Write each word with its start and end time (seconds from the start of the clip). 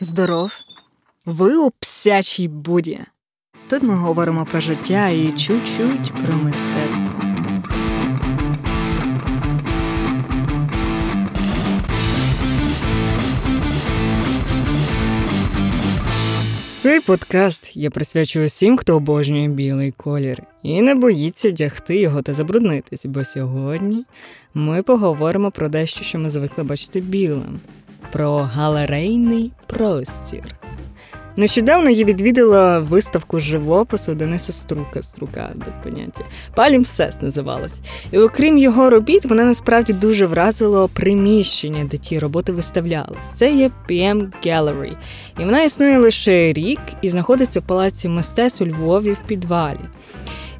Здоров, 0.00 0.52
ви 1.24 1.56
у 1.56 1.70
псячій 1.70 2.48
буді. 2.48 3.00
Тут 3.68 3.82
ми 3.82 3.94
говоримо 3.94 4.44
про 4.44 4.60
життя 4.60 5.08
і 5.08 5.32
чуть-чуть 5.32 6.12
про 6.24 6.36
мистецтво. 6.36 7.14
Цей 16.74 17.00
подкаст 17.00 17.76
я 17.76 17.90
присвячую 17.90 18.46
всім, 18.46 18.76
хто 18.76 18.96
обожнює 18.96 19.48
білий 19.48 19.92
колір, 19.92 20.42
і 20.62 20.82
не 20.82 20.94
боїться 20.94 21.50
вдягти 21.50 22.00
його 22.00 22.22
та 22.22 22.34
забруднитись, 22.34 23.06
бо 23.06 23.24
сьогодні 23.24 24.04
ми 24.54 24.82
поговоримо 24.82 25.50
про 25.50 25.68
дещо, 25.68 26.04
що 26.04 26.18
ми 26.18 26.30
звикли 26.30 26.64
бачити 26.64 27.00
білим, 27.00 27.60
про 28.12 28.36
галерейний 28.36 29.52
простір. 29.66 30.42
Нещодавно 31.38 31.90
я 31.90 32.04
відвідала 32.04 32.80
виставку 32.80 33.40
живопису 33.40 34.14
Дениса 34.14 34.52
Струка, 34.52 35.02
Струка 35.02 35.50
без 35.54 35.74
поняття. 35.82 36.24
Палімсес 36.54 37.22
називалась. 37.22 37.80
І 38.10 38.18
окрім 38.18 38.58
його 38.58 38.90
робіт, 38.90 39.24
вона 39.24 39.44
насправді 39.44 39.92
дуже 39.92 40.26
вразила 40.26 40.88
приміщення, 40.88 41.84
де 41.84 41.96
ті 41.96 42.18
роботи 42.18 42.52
виставлялись. 42.52 43.28
Це 43.34 43.52
є 43.52 43.70
PM 43.90 44.32
Gallery. 44.46 44.96
І 45.40 45.44
вона 45.44 45.62
існує 45.62 45.98
лише 45.98 46.52
рік 46.52 46.80
і 47.02 47.08
знаходиться 47.08 47.60
в 47.60 47.62
палаці 47.62 48.08
мистецтв 48.08 48.62
у 48.62 48.66
Львові 48.66 49.12
в 49.12 49.26
підвалі. 49.26 49.80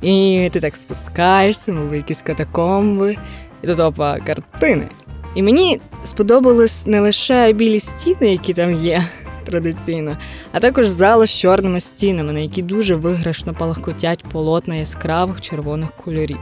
І 0.03 0.48
ти 0.53 0.61
так 0.61 0.77
спускаєшся, 0.77 1.73
мов 1.73 1.95
якісь 1.95 2.23
катакомби, 2.23 3.17
і 3.62 3.67
тут 3.67 3.80
опа 3.80 4.19
картини. 4.19 4.89
І 5.35 5.43
мені 5.43 5.81
сподобались 6.05 6.87
не 6.87 7.01
лише 7.01 7.53
білі 7.53 7.81
стіни, 7.81 8.33
які 8.33 8.55
там 8.55 8.75
є 8.75 9.05
традиційно, 9.45 10.17
а 10.53 10.61
також 10.61 10.89
зала 10.89 11.27
з 11.27 11.31
чорними 11.31 11.81
стінами, 11.81 12.33
на 12.33 12.39
які 12.39 12.62
дуже 12.62 12.95
виграшно 12.95 13.55
палахкотять 13.55 14.25
полотна 14.33 14.75
яскравих 14.75 15.41
червоних 15.41 15.91
кольорів. 16.05 16.39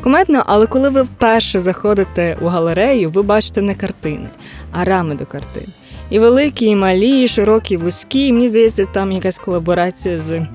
Кометно, 0.00 0.42
але 0.46 0.66
коли 0.66 0.88
ви 0.88 1.02
вперше 1.02 1.58
заходите 1.58 2.38
у 2.40 2.46
галерею, 2.46 3.10
ви 3.10 3.22
бачите 3.22 3.62
не 3.62 3.74
картини, 3.74 4.28
а 4.72 4.84
рами 4.84 5.14
до 5.14 5.26
картин. 5.26 5.66
І 6.10 6.18
великі, 6.18 6.66
і 6.66 6.76
малі, 6.76 7.24
і 7.24 7.28
широкі, 7.28 7.74
і 7.74 7.76
вузькі. 7.76 8.26
І 8.26 8.32
мені 8.32 8.48
здається, 8.48 8.84
там 8.84 9.12
якась 9.12 9.38
колаборація 9.38 10.18
з. 10.18 10.46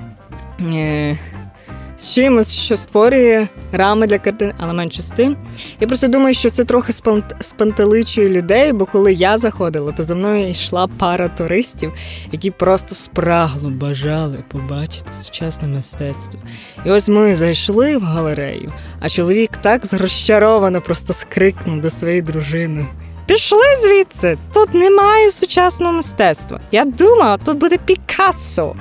Чимось, 2.01 2.53
що 2.53 2.77
створює 2.77 3.47
рами 3.71 4.07
для 4.07 4.17
картин, 4.17 4.53
але 4.57 4.73
менше 4.73 5.01
з 5.01 5.09
тим. 5.09 5.37
Я 5.79 5.87
просто 5.87 6.07
думаю, 6.07 6.33
що 6.33 6.49
це 6.49 6.65
трохи 6.65 6.93
спантеличує 7.41 8.29
людей, 8.29 8.73
бо 8.73 8.85
коли 8.85 9.13
я 9.13 9.37
заходила, 9.37 9.91
то 9.91 10.03
за 10.03 10.15
мною 10.15 10.49
йшла 10.49 10.87
пара 10.87 11.27
туристів, 11.27 11.93
які 12.31 12.51
просто 12.51 12.95
спрагло 12.95 13.69
бажали 13.69 14.37
побачити 14.51 15.13
сучасне 15.13 15.67
мистецтво. 15.67 16.39
І 16.85 16.91
ось 16.91 17.07
ми 17.07 17.35
зайшли 17.35 17.97
в 17.97 18.03
галерею, 18.03 18.73
а 18.99 19.09
чоловік 19.09 19.57
так 19.57 19.85
зрозчаровано 19.85 20.81
просто 20.81 21.13
скрикнув 21.13 21.81
до 21.81 21.89
своєї 21.89 22.21
дружини. 22.21 22.87
Пішли 23.25 23.63
звідси, 23.83 24.37
тут 24.53 24.73
немає 24.73 25.31
сучасного 25.31 25.93
мистецтва. 25.93 26.59
Я 26.71 26.85
думала, 26.85 27.37
тут 27.37 27.57
буде 27.57 27.77
Пікассо. 27.77 28.75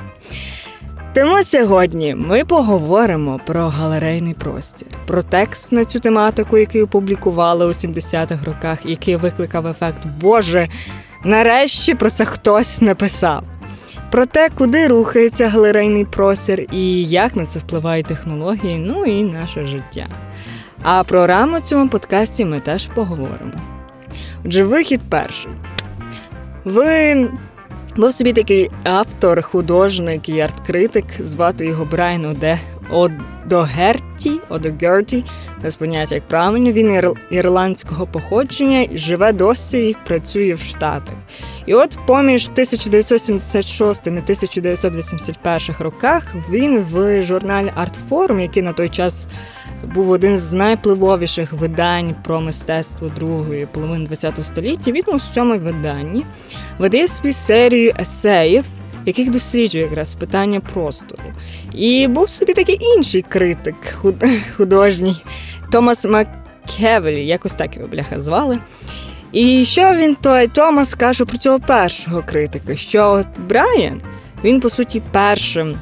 Тому 1.15 1.43
сьогодні 1.43 2.15
ми 2.15 2.45
поговоримо 2.45 3.41
про 3.47 3.69
галерейний 3.69 4.35
простір, 4.35 4.89
про 5.07 5.23
текст 5.23 5.73
на 5.73 5.85
цю 5.85 6.01
тематику, 6.01 6.59
який 6.59 6.83
опублікували 6.83 7.67
у 7.67 7.69
70-х 7.69 8.45
роках, 8.45 8.79
який 8.85 9.17
викликав 9.17 9.67
ефект 9.67 10.07
Боже. 10.21 10.69
Нарешті 11.25 11.95
про 11.95 12.11
це 12.11 12.25
хтось 12.25 12.81
написав. 12.81 13.45
Про 14.11 14.27
те, 14.27 14.49
куди 14.59 14.89
рухається 14.89 15.49
галерейний 15.49 16.05
простір 16.05 16.67
і 16.73 17.05
як 17.05 17.37
на 17.37 17.47
це 17.47 17.59
впливають 17.59 18.07
технології, 18.07 18.79
ну 18.79 19.05
і 19.05 19.23
наше 19.23 19.67
життя. 19.67 20.07
А 20.83 21.05
про 21.05 21.27
раму 21.27 21.59
в 21.59 21.61
цьому 21.61 21.89
подкасті 21.89 22.45
ми 22.45 22.61
теж 22.61 22.87
поговоримо. 22.87 23.53
Отже, 24.45 24.65
вихід 24.65 25.01
перший. 25.11 25.51
Ви 26.65 27.29
був 27.97 28.15
собі 28.15 28.33
такий 28.33 28.71
автор, 28.85 29.43
художник 29.43 30.29
і 30.29 30.33
арт-критик, 30.33 31.05
звати 31.25 31.67
його 31.67 31.85
Брайан 31.85 32.25
Оде 32.25 32.59
Одогерті, 32.91 34.41
Одогерті, 34.49 35.25
без 35.63 35.77
поняття 35.77 36.15
як 36.15 36.29
правильно. 36.29 36.73
Він 36.73 36.93
ір... 36.93 37.11
ірландського 37.31 38.07
походження 38.07 38.87
і 38.91 38.99
живе 38.99 39.33
досі 39.33 39.89
і 39.89 39.97
працює 40.07 40.55
в 40.55 40.61
Штатах. 40.61 41.15
І 41.67 41.75
от 41.75 41.99
поміж 42.07 42.49
1976 42.53 44.07
і 44.07 44.11
1981 44.11 45.77
роках 45.79 46.35
він 46.51 46.79
в 46.79 47.25
журналі 47.25 47.73
Артфорум, 47.75 48.41
який 48.41 48.63
на 48.63 48.73
той 48.73 48.89
час 48.89 49.27
був 49.85 50.11
один 50.11 50.39
з 50.39 50.53
найпливовіших 50.53 51.53
видань 51.53 52.15
про 52.25 52.41
мистецтво 52.41 53.09
другої 53.09 53.67
половини 53.67 54.07
ХХ 54.07 54.45
століття. 54.45 54.93
Він 54.93 55.03
у 55.07 55.19
цьому 55.35 55.59
виданні 55.59 56.25
видає 56.79 57.09
свою 57.09 57.35
серію 57.35 57.93
есеїв, 58.01 58.65
яких 59.07 59.31
досліджує 59.31 59.85
якраз 59.85 60.15
питання 60.15 60.61
простору. 60.61 61.23
І 61.73 62.09
був 62.09 62.29
собі 62.29 62.53
такий 62.53 62.79
інший 62.97 63.23
критик 63.23 63.99
художній 64.57 65.17
Томас 65.73 66.05
Маккевелі, 66.05 67.27
якось 67.27 67.55
так 67.55 67.77
його 67.77 67.89
бляха 67.89 68.21
звали. 68.21 68.59
І 69.33 69.65
що 69.65 69.95
він 69.95 70.15
той 70.15 70.49
Томас 70.49 70.95
каже 70.95 71.25
про 71.25 71.39
цього 71.39 71.61
першого 71.61 72.23
критика? 72.23 72.77
Що 72.77 73.25
Брайан, 73.49 74.01
він 74.45 74.61
по 74.61 74.71
суті 74.71 75.03
першим 75.13 75.79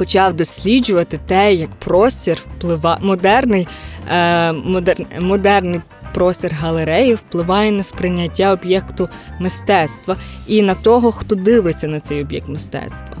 почав 0.00 0.32
досліджувати 0.32 1.20
те, 1.26 1.54
як 1.54 1.70
простір 1.70 2.42
вплива 2.46 2.98
модерний, 3.02 3.68
е, 4.10 4.52
модер, 4.52 4.96
модерний 5.20 5.80
простір 6.14 6.52
галереї 6.52 7.14
впливає 7.14 7.70
на 7.70 7.82
сприйняття 7.82 8.52
об'єкту 8.52 9.08
мистецтва 9.40 10.16
і 10.46 10.62
на 10.62 10.74
того, 10.74 11.12
хто 11.12 11.34
дивиться 11.34 11.88
на 11.88 12.00
цей 12.00 12.20
об'єкт 12.22 12.48
мистецтва. 12.48 13.16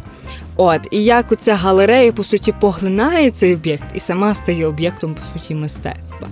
От, 0.56 0.80
і 0.90 1.04
як 1.04 1.32
оця 1.32 1.54
галерея, 1.54 2.12
по 2.12 2.24
суті, 2.24 2.54
поглинає 2.60 3.30
цей 3.30 3.54
об'єкт 3.54 3.84
і 3.94 4.00
сама 4.00 4.34
стає 4.34 4.66
об'єктом, 4.66 5.14
по 5.14 5.38
суті, 5.38 5.54
мистецтва. 5.54 6.28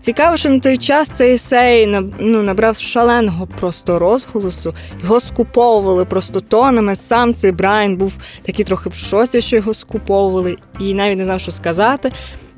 Цікаво, 0.00 0.36
що 0.36 0.50
на 0.50 0.60
той 0.60 0.76
час 0.76 1.08
цей 1.08 1.34
есей 1.34 1.86
ну, 2.18 2.42
набрав 2.42 2.76
шаленого 2.76 3.46
просто 3.46 3.98
розголосу, 3.98 4.74
його 5.02 5.20
скуповували 5.20 6.04
просто 6.04 6.40
тонами. 6.40 6.96
Сам 6.96 7.34
цей 7.34 7.52
Брайан 7.52 7.96
був 7.96 8.12
такий 8.42 8.64
трохи 8.64 8.88
в 8.88 8.94
шоці, 8.94 9.40
що 9.40 9.56
його 9.56 9.74
скуповували, 9.74 10.56
і 10.80 10.94
навіть 10.94 11.18
не 11.18 11.24
знав, 11.24 11.40
що 11.40 11.52
сказати. 11.52 12.12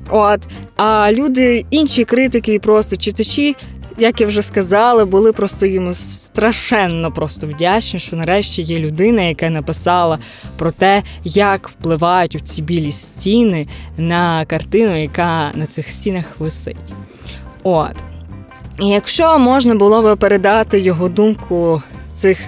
От, 0.09 0.39
а 0.75 1.11
люди, 1.11 1.65
інші 1.69 2.03
критики 2.03 2.53
і 2.53 2.59
просто 2.59 2.97
читачі 2.97 3.55
як 3.97 4.21
я 4.21 4.27
вже 4.27 4.41
сказала, 4.41 5.05
були 5.05 5.33
просто 5.33 5.65
йому 5.65 5.93
страшенно 5.93 7.11
просто 7.11 7.47
вдячні, 7.47 7.99
що 7.99 8.15
нарешті 8.15 8.61
є 8.61 8.79
людина, 8.79 9.21
яка 9.21 9.49
написала 9.49 10.19
про 10.57 10.71
те, 10.71 11.03
як 11.23 11.69
впливають 11.69 12.35
у 12.35 12.39
ці 12.39 12.61
білі 12.61 12.91
стіни 12.91 13.67
на 13.97 14.45
картину, 14.45 15.01
яка 15.01 15.51
на 15.53 15.65
цих 15.65 15.89
стінах 15.89 16.25
висить. 16.39 16.93
От. 17.63 17.95
І 18.79 18.87
якщо 18.87 19.39
можна 19.39 19.75
було 19.75 20.01
би 20.01 20.15
передати 20.15 20.79
його 20.79 21.09
думку 21.09 21.81
цих 22.13 22.39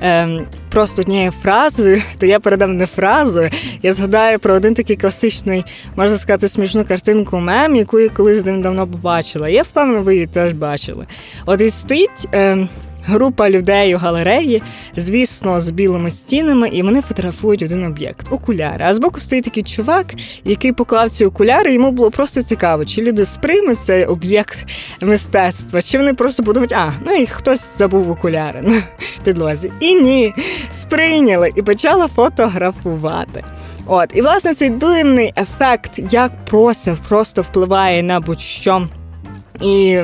ем, 0.00 0.46
просто 0.70 1.02
однією 1.02 1.32
фразою, 1.42 2.02
то 2.18 2.26
я 2.26 2.40
передам 2.40 2.76
не 2.76 2.86
фразу. 2.86 3.48
Я 3.82 3.94
згадаю 3.94 4.38
про 4.38 4.54
один 4.54 4.74
такий 4.74 4.96
класичний, 4.96 5.64
можна 5.96 6.18
сказати, 6.18 6.48
смішну 6.48 6.84
картинку 6.84 7.38
мем, 7.38 7.76
яку 7.76 8.00
я 8.00 8.08
колись 8.08 8.42
давно 8.42 8.86
побачила. 8.86 9.48
Я 9.48 9.62
впевнена, 9.62 10.00
ви 10.00 10.14
її 10.14 10.26
теж 10.26 10.52
бачили. 10.52 11.06
От 11.46 11.60
і 11.60 11.70
стоїть. 11.70 12.28
Ем, 12.32 12.68
Група 13.10 13.50
людей 13.50 13.94
у 13.94 13.98
галереї, 13.98 14.62
звісно, 14.96 15.60
з 15.60 15.70
білими 15.70 16.10
стінами, 16.10 16.68
і 16.68 16.82
вони 16.82 17.00
фотографують 17.00 17.62
один 17.62 17.84
об'єкт 17.84 18.26
окуляри. 18.30 18.84
А 18.84 18.94
збоку 18.94 19.20
стоїть 19.20 19.44
такий 19.44 19.62
чувак, 19.62 20.14
який 20.44 20.72
поклав 20.72 21.10
ці 21.10 21.24
окуляри. 21.24 21.74
Йому 21.74 21.90
було 21.90 22.10
просто 22.10 22.42
цікаво, 22.42 22.84
чи 22.84 23.02
люди 23.02 23.26
сприймуть 23.26 23.80
цей 23.80 24.04
об'єкт 24.04 24.58
мистецтва, 25.02 25.82
чи 25.82 25.98
вони 25.98 26.14
просто 26.14 26.42
подумають, 26.42 26.72
а 26.72 26.92
ну 27.06 27.12
і 27.12 27.26
хтось 27.26 27.78
забув 27.78 28.10
окуляри 28.10 28.62
на 28.62 28.82
підлозі. 29.24 29.72
І 29.80 29.94
ні, 29.94 30.34
сприйняли 30.72 31.50
і 31.56 31.62
почали 31.62 32.06
фотографувати. 32.16 33.44
От, 33.86 34.10
і 34.14 34.22
власне 34.22 34.54
цей 34.54 34.70
дивний 34.70 35.32
ефект, 35.36 35.92
як 36.10 36.44
просив, 36.44 36.98
просто 37.08 37.42
впливає 37.42 38.02
на 38.02 38.20
будь-що. 38.20 38.88
І 39.60 39.98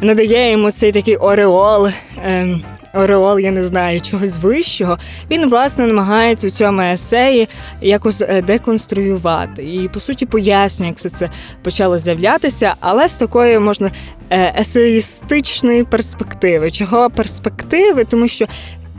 надає 0.00 0.50
йому 0.52 0.70
цей 0.70 0.92
такий 0.92 1.16
ореол. 1.16 1.88
Е, 2.24 2.58
Ореол, 2.94 3.38
я 3.38 3.50
не 3.50 3.64
знаю, 3.64 4.00
чогось 4.00 4.38
вищого. 4.38 4.98
Він, 5.30 5.50
власне, 5.50 5.86
намагається 5.86 6.46
у 6.46 6.50
цьому 6.50 6.80
есеї 6.80 7.48
якось 7.80 8.22
е, 8.22 8.42
деконструювати. 8.42 9.74
І, 9.74 9.88
по 9.88 10.00
суті, 10.00 10.26
пояснює, 10.26 10.88
як 10.88 10.96
все 10.96 11.08
це 11.08 11.30
почало 11.62 11.98
з'являтися, 11.98 12.74
але 12.80 13.08
з 13.08 13.14
такої 13.14 13.58
можна 13.58 13.90
е, 14.30 14.54
есеїстичної 14.60 15.84
перспективи. 15.84 16.70
Чого 16.70 17.10
перспективи? 17.10 18.04
Тому 18.04 18.28
що 18.28 18.46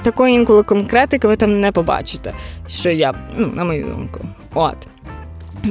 такої 0.03 0.35
інколи 0.35 0.63
конкретики 0.63 1.27
ви 1.27 1.35
там 1.35 1.61
не 1.61 1.71
побачите, 1.71 2.33
що 2.67 2.89
я, 2.89 3.13
ну, 3.37 3.51
на 3.55 3.63
мою 3.63 3.85
думку. 3.85 4.19
От. 4.53 4.77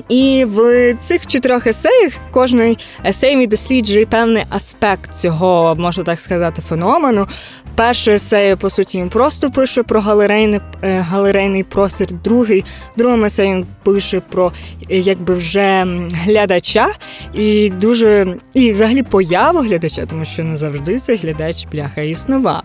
І 0.08 0.44
в 0.48 0.94
цих 0.94 1.26
чотирьох 1.26 1.66
есеях 1.66 2.12
кожний 2.30 2.78
есей 3.06 3.46
досліджує 3.46 4.06
певний 4.06 4.44
аспект 4.50 5.14
цього, 5.14 5.76
можна 5.78 6.04
так 6.04 6.20
сказати, 6.20 6.62
феномену. 6.68 7.26
Перший 7.74 8.14
есей, 8.14 8.56
по 8.56 8.70
суті, 8.70 8.98
він 8.98 9.08
просто 9.08 9.50
пише 9.50 9.82
про 9.82 10.00
галерейний 10.00 10.60
е, 10.82 11.00
галерейний 11.00 11.64
простір. 11.64 12.06
Другий, 12.24 12.64
другому 12.96 13.24
есей 13.24 13.48
він 13.48 13.66
пише 13.82 14.20
про 14.20 14.52
е, 14.90 14.98
якби 14.98 15.34
вже 15.34 15.86
глядача 16.12 16.88
і 17.34 17.70
дуже 17.70 18.36
і 18.54 18.72
взагалі 18.72 19.02
появу 19.02 19.58
глядача, 19.58 20.06
тому 20.06 20.24
що 20.24 20.44
не 20.44 20.56
завжди 20.56 20.98
цей 20.98 21.16
глядач 21.16 21.66
бляха 21.72 22.00
існував. 22.00 22.62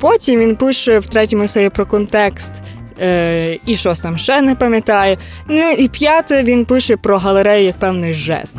Потім 0.00 0.40
він 0.40 0.56
пише 0.56 0.98
в 0.98 1.06
третьому 1.06 1.42
есеї 1.42 1.70
про 1.70 1.86
контекст 1.86 2.52
е, 3.00 3.58
і 3.66 3.76
щось 3.76 4.00
там 4.00 4.18
ще 4.18 4.40
не 4.40 4.54
пам'ятаю. 4.54 5.16
Ну 5.48 5.70
і 5.70 5.88
п'яте 5.88 6.42
він 6.42 6.64
пише 6.64 6.96
про 6.96 7.18
галерею 7.18 7.64
як 7.64 7.78
певний 7.78 8.14
жест. 8.14 8.56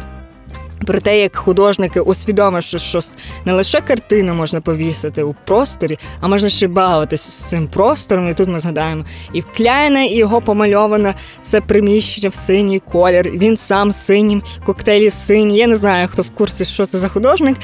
Про 0.86 1.02
те, 1.02 1.22
як 1.22 1.36
художники 1.36 2.00
усвідомили, 2.00 2.62
що 2.62 3.00
не 3.46 3.54
лише 3.54 3.82
картину 3.82 4.34
можна 4.34 4.62
повісити 4.62 5.24
у 5.24 5.36
просторі, 5.46 6.00
а 6.22 6.28
можна 6.28 6.50
ще 6.50 6.68
бавитися 6.68 7.32
з 7.32 7.36
цим 7.36 7.68
простором. 7.68 8.30
І 8.30 8.34
тут 8.34 8.50
ми 8.50 8.60
згадаємо 8.60 9.06
і 9.34 9.42
Кляйна, 9.42 10.04
і 10.04 10.16
його 10.16 10.42
помальоване 10.42 11.14
все 11.44 11.62
приміщення 11.62 12.30
в 12.30 12.36
синій 12.36 12.80
колір. 12.80 13.32
Він 13.32 13.58
сам 13.58 13.92
синім, 13.92 14.44
коктейлі 14.66 15.10
сині. 15.10 15.58
Я 15.58 15.68
не 15.68 15.76
знаю, 15.76 16.08
хто 16.08 16.22
в 16.22 16.30
курсі, 16.30 16.66
що 16.66 16.86
це 16.86 16.98
за 17.00 17.10
художник. 17.10 17.58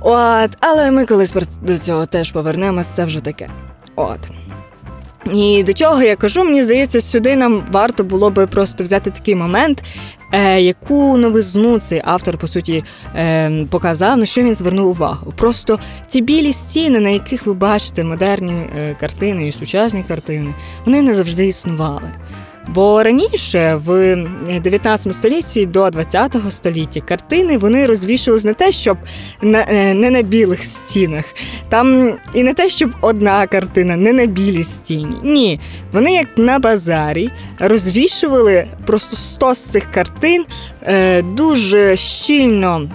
От, 0.00 0.50
але 0.60 0.90
ми 0.90 1.06
колись 1.06 1.32
до 1.62 1.78
цього 1.78 2.06
теж 2.06 2.32
повернемось. 2.32 2.86
Це 2.86 3.04
вже 3.04 3.20
таке. 3.20 3.48
От. 3.96 4.20
І 5.30 5.62
до 5.62 5.72
чого 5.72 6.02
я 6.02 6.16
кажу, 6.16 6.44
мені 6.44 6.62
здається, 6.62 7.00
сюди 7.00 7.36
нам 7.36 7.64
варто 7.72 8.04
було 8.04 8.30
би 8.30 8.46
просто 8.46 8.84
взяти 8.84 9.10
такий 9.10 9.34
момент, 9.34 9.82
е, 10.32 10.60
яку 10.60 11.16
новизну 11.16 11.78
цей 11.78 12.02
автор 12.04 12.38
по 12.38 12.46
суті 12.46 12.84
е, 13.16 13.66
показав, 13.70 14.18
на 14.18 14.26
що 14.26 14.42
він 14.42 14.54
звернув 14.54 14.88
увагу. 14.88 15.32
Просто 15.36 15.78
ті 16.08 16.20
білі 16.20 16.52
стіни, 16.52 17.00
на 17.00 17.08
яких 17.08 17.46
ви 17.46 17.54
бачите 17.54 18.04
модерні 18.04 18.52
е, 18.52 18.96
картини 19.00 19.48
і 19.48 19.52
сучасні 19.52 20.04
картини, 20.08 20.54
вони 20.86 21.02
не 21.02 21.14
завжди 21.14 21.46
існували. 21.46 22.12
Бо 22.68 23.02
раніше, 23.02 23.80
в 23.84 24.16
19 24.60 25.14
столітті 25.14 25.66
до 25.66 25.90
20 25.90 26.36
століття, 26.50 27.00
картини 27.00 27.58
вони 27.58 27.86
розвішувалися 27.86 28.46
не 28.48 28.54
те, 28.54 28.72
щоб 28.72 28.98
на, 29.42 29.66
е, 29.68 29.94
не 29.94 30.10
на 30.10 30.22
білих 30.22 30.64
стінах, 30.64 31.24
там 31.68 32.18
і 32.34 32.42
не 32.42 32.54
те, 32.54 32.68
щоб 32.68 32.90
одна 33.00 33.46
картина, 33.46 33.96
не 33.96 34.12
на 34.12 34.26
білій 34.26 34.64
стіні. 34.64 35.16
Ні, 35.22 35.60
вони 35.92 36.12
як 36.12 36.26
на 36.36 36.58
базарі 36.58 37.30
розвішували 37.58 38.66
просто 38.86 39.16
100 39.16 39.54
з 39.54 39.58
цих 39.58 39.90
картин 39.90 40.44
е, 40.82 41.22
дуже 41.22 41.96
щільно 41.96 42.88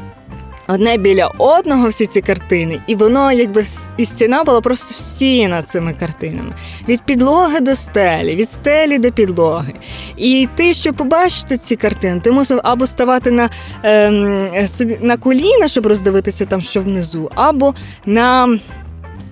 одне 0.67 0.97
біля 0.97 1.27
одного 1.37 1.89
всі 1.89 2.07
ці 2.07 2.21
картини, 2.21 2.81
і 2.87 2.95
воно, 2.95 3.31
якби 3.31 3.65
і 3.97 4.05
стіна 4.05 4.43
була 4.43 4.61
просто 4.61 4.87
всіяна 4.91 5.61
цими 5.61 5.93
картинами. 5.93 6.53
Від 6.87 7.01
підлоги 7.01 7.59
до 7.59 7.75
стелі, 7.75 8.35
від 8.35 8.51
стелі 8.51 8.97
до 8.97 9.11
підлоги. 9.11 9.73
І 10.17 10.47
ти, 10.55 10.73
щоб 10.73 10.95
побачити 10.95 11.57
ці 11.57 11.75
картини, 11.75 12.19
ти 12.19 12.31
мусив 12.31 12.59
або 12.63 12.87
ставати 12.87 13.31
на 13.31 13.49
е, 13.85 14.67
собі 14.67 14.97
на 15.01 15.17
коліна, 15.17 15.67
щоб 15.67 15.85
роздивитися 15.85 16.45
там, 16.45 16.61
що 16.61 16.81
внизу, 16.81 17.31
або 17.35 17.73
на. 18.05 18.59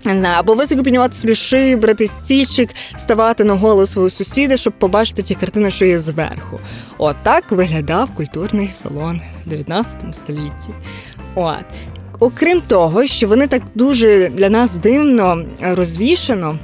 Не 0.05 0.19
знаю, 0.19 0.35
або 0.39 0.53
високо 0.53 0.83
піднімати 0.83 1.15
собі 1.15 1.35
шию, 1.35 1.77
брати 1.77 2.07
стільчик, 2.07 2.69
ставати 2.97 3.43
на 3.43 3.53
голову 3.53 3.85
свого 3.85 4.09
сусіда, 4.09 4.57
щоб 4.57 4.73
побачити 4.79 5.21
ті 5.21 5.35
картини, 5.35 5.71
що 5.71 5.85
є 5.85 5.99
зверху. 5.99 6.59
Отак 6.97 7.51
виглядав 7.51 8.09
культурний 8.15 8.69
салон 8.81 9.21
в 9.45 9.49
19 9.49 10.15
столітті. 10.15 10.73
От. 11.35 11.65
Окрім 12.19 12.61
того, 12.61 13.05
що 13.05 13.27
вони 13.27 13.47
так 13.47 13.61
дуже 13.75 14.29
для 14.29 14.49
нас 14.49 14.75
дивно 14.75 15.45
розвішано. 15.61 16.59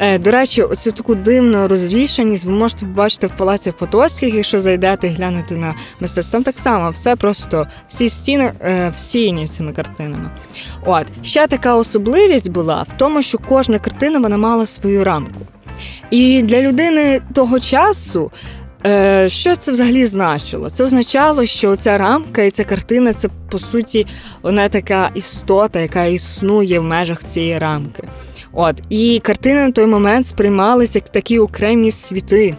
Е, 0.00 0.18
до 0.18 0.30
речі, 0.30 0.62
оцю 0.62 0.92
таку 0.92 1.14
дивну 1.14 1.68
розвішаність 1.68 2.44
ви 2.44 2.52
можете 2.52 2.86
побачити 2.86 3.26
в 3.26 3.36
палаці 3.36 3.72
Потоцьких, 3.72 4.34
якщо 4.34 4.60
зайдете 4.60 5.06
і 5.08 5.10
глянете 5.10 5.54
на 5.54 5.74
мистецтво. 6.00 6.32
Там 6.32 6.42
так 6.42 6.58
само 6.58 6.90
все 6.90 7.16
просто 7.16 7.66
всі 7.88 8.08
стіни 8.08 8.52
е, 8.60 8.92
всіяні 8.96 9.48
цими 9.48 9.72
картинами. 9.72 10.30
От 10.86 11.06
ще 11.22 11.46
така 11.46 11.76
особливість 11.76 12.48
була 12.48 12.82
в 12.82 12.98
тому, 12.98 13.22
що 13.22 13.38
кожна 13.38 13.78
картина 13.78 14.18
вона 14.18 14.36
мала 14.36 14.66
свою 14.66 15.04
рамку. 15.04 15.40
І 16.10 16.42
для 16.42 16.60
людини 16.60 17.20
того 17.34 17.60
часу 17.60 18.30
Е, 18.86 19.28
Що 19.28 19.56
це 19.56 19.72
взагалі 19.72 20.06
значило? 20.06 20.70
Це 20.70 20.84
означало, 20.84 21.44
що 21.44 21.76
ця 21.76 21.98
рамка 21.98 22.42
і 22.42 22.50
ця 22.50 22.64
картина 22.64 23.12
це 23.12 23.28
по 23.50 23.58
суті 23.58 24.06
вона 24.42 24.68
така 24.68 25.10
істота, 25.14 25.80
яка 25.80 26.04
існує 26.04 26.78
в 26.78 26.82
межах 26.82 27.24
цієї 27.24 27.58
рамки. 27.58 28.02
От 28.52 28.82
і 28.88 29.20
картини 29.24 29.66
на 29.66 29.72
той 29.72 29.86
момент 29.86 30.26
сприймалися 30.26 30.98
як 30.98 31.08
такі 31.08 31.38
окремі 31.38 31.90
світи. 31.90 32.54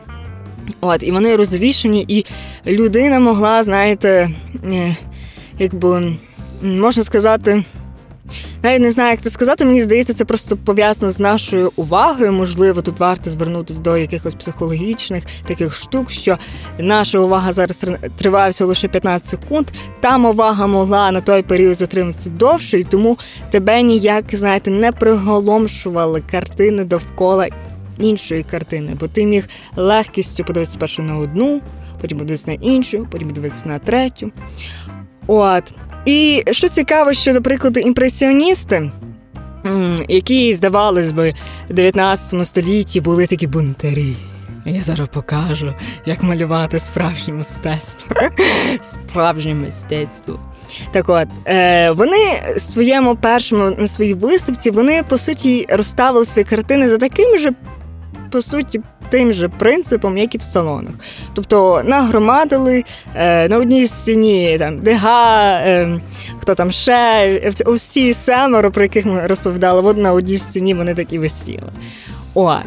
От, 0.81 1.03
і 1.03 1.11
вони 1.11 1.35
розвішені, 1.35 2.05
і 2.07 2.25
людина 2.67 3.19
могла, 3.19 3.63
знаєте, 3.63 4.29
е, 4.65 4.95
якби 5.59 6.17
можна 6.61 7.03
сказати. 7.03 7.63
Навіть 8.63 8.81
не 8.81 8.91
знаю, 8.91 9.11
як 9.11 9.21
це 9.21 9.29
сказати. 9.29 9.65
Мені 9.65 9.81
здається, 9.81 10.13
це 10.13 10.25
просто 10.25 10.57
пов'язано 10.57 11.11
з 11.11 11.19
нашою 11.19 11.71
увагою. 11.75 12.31
Можливо, 12.31 12.81
тут 12.81 12.99
варто 12.99 13.31
звернутися 13.31 13.79
до 13.79 13.97
якихось 13.97 14.35
психологічних 14.35 15.23
таких 15.47 15.75
штук, 15.75 16.11
що 16.11 16.37
наша 16.79 17.19
увага 17.19 17.53
зараз 17.53 17.85
триває 18.17 18.51
всього 18.51 18.67
лише 18.67 18.87
15 18.87 19.27
секунд. 19.27 19.67
Там 19.99 20.25
увага 20.25 20.67
могла 20.67 21.11
на 21.11 21.21
той 21.21 21.41
період 21.41 21.77
затриматися 21.77 22.29
довше, 22.29 22.79
і 22.79 22.83
тому 22.83 23.17
тебе 23.51 23.81
ніяк, 23.81 24.25
знаєте, 24.31 24.71
не 24.71 24.91
приголомшували 24.91 26.21
картини 26.31 26.83
довкола 26.83 27.47
іншої 27.99 28.43
картини, 28.43 28.97
бо 28.99 29.07
ти 29.07 29.25
міг 29.25 29.47
легкістю 29.75 30.43
подивитися 30.43 30.73
спершу 30.73 31.03
на 31.03 31.17
одну, 31.17 31.61
потім 32.01 32.17
подивитися 32.17 32.51
на 32.51 32.53
іншу, 32.53 33.07
потім 33.11 33.27
подивитися 33.27 33.63
на 33.65 33.79
третю. 33.79 34.31
От. 35.27 35.63
І 36.05 36.43
що 36.51 36.69
цікаво, 36.69 37.13
що, 37.13 37.33
до 37.33 37.41
прикладу, 37.41 37.79
імпресіоністи, 37.79 38.91
які, 40.09 40.55
здавалось 40.55 41.11
би, 41.11 41.33
в 41.69 41.73
19 41.73 42.47
столітті 42.47 43.01
були 43.01 43.27
такі 43.27 43.47
бунтарі. 43.47 44.15
Я 44.65 44.83
зараз 44.83 45.07
покажу, 45.07 45.73
як 46.05 46.23
малювати 46.23 46.79
справжнє 46.79 47.33
мистецтво. 47.33 48.15
Справжнє 48.83 49.53
мистецтво. 49.53 50.39
Так 50.91 51.09
от, 51.09 51.27
е, 51.47 51.91
вони 51.91 52.41
своєму 52.57 53.15
першому 53.15 53.71
на 53.77 53.87
своїй 53.87 54.13
виставці 54.13 54.71
вони 54.71 55.03
по 55.03 55.17
суті 55.17 55.65
розставили 55.69 56.25
свої 56.25 56.45
картини 56.45 56.89
за 56.89 56.97
таким 56.97 57.37
же, 57.37 57.51
по 58.33 58.41
суті, 58.41 58.81
тим 59.09 59.33
же 59.33 59.49
принципом, 59.49 60.17
як 60.17 60.35
і 60.35 60.37
в 60.37 60.43
салонах. 60.43 60.93
Тобто 61.33 61.81
нагромадили 61.85 62.83
е, 63.15 63.47
на 63.47 63.57
одній 63.57 63.87
стіні 63.87 64.57
там 64.59 64.79
Дега, 64.79 65.57
е, 65.59 65.99
хто 66.39 66.55
там 66.55 66.71
ще, 66.71 67.53
усі 67.65 68.13
семеро, 68.13 68.71
про 68.71 68.83
яких 68.83 69.05
ми 69.05 69.27
розповідали, 69.27 69.81
от 69.81 69.97
на 69.97 70.13
одній 70.13 70.37
стіні 70.37 70.73
вони 70.73 70.93
такі 70.93 71.19
висіли. 71.19 71.71
От. 72.33 72.63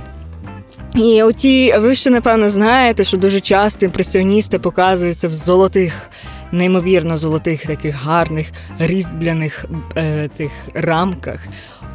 І 0.94 1.23
оті, 1.23 1.75
ви 1.78 1.94
ще 1.94 2.11
напевно 2.11 2.50
знаєте, 2.50 3.04
що 3.04 3.16
дуже 3.16 3.40
часто 3.40 3.85
імпресіоністи 3.85 4.58
показуються 4.58 5.28
в 5.28 5.32
золотих, 5.32 6.11
неймовірно 6.52 7.18
золотих, 7.18 7.66
таких 7.66 8.02
гарних 8.02 8.46
різьбляних 8.78 9.64
е, 9.96 10.28
тих 10.37 10.50
рамках. 10.75 11.40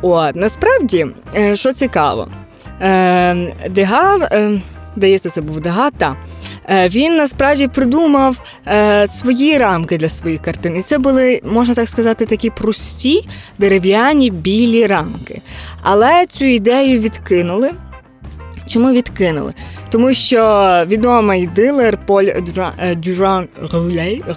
От 0.01 0.35
насправді, 0.35 1.07
е, 1.35 1.55
що 1.55 1.73
цікаво, 1.73 2.27
Е, 2.27 2.50
Дега, 3.69 4.17
е, 4.31 4.61
здається, 4.97 5.29
це 5.29 5.41
був 5.41 5.59
Дега, 5.59 5.91
та, 5.91 6.15
е, 6.69 6.89
він 6.89 7.17
насправді 7.17 7.67
придумав 7.67 8.37
свої 9.09 9.57
рамки 9.57 9.97
для 9.97 10.09
своїх 10.09 10.41
картин. 10.41 10.77
І 10.77 10.81
це 10.81 10.97
були, 10.97 11.41
можна 11.43 11.75
так 11.75 11.89
сказати, 11.89 12.25
такі 12.25 12.49
прості 12.49 13.27
дерев'яні 13.59 14.31
білі 14.31 14.87
рамки. 14.87 15.41
Але 15.83 16.25
цю 16.25 16.45
ідею 16.45 16.99
відкинули. 16.99 17.71
Чому 18.67 18.91
відкинули? 18.91 19.53
Тому 19.89 20.13
що 20.13 20.83
відомий 20.87 21.47
дилер 21.47 21.97
Поль 22.05 22.23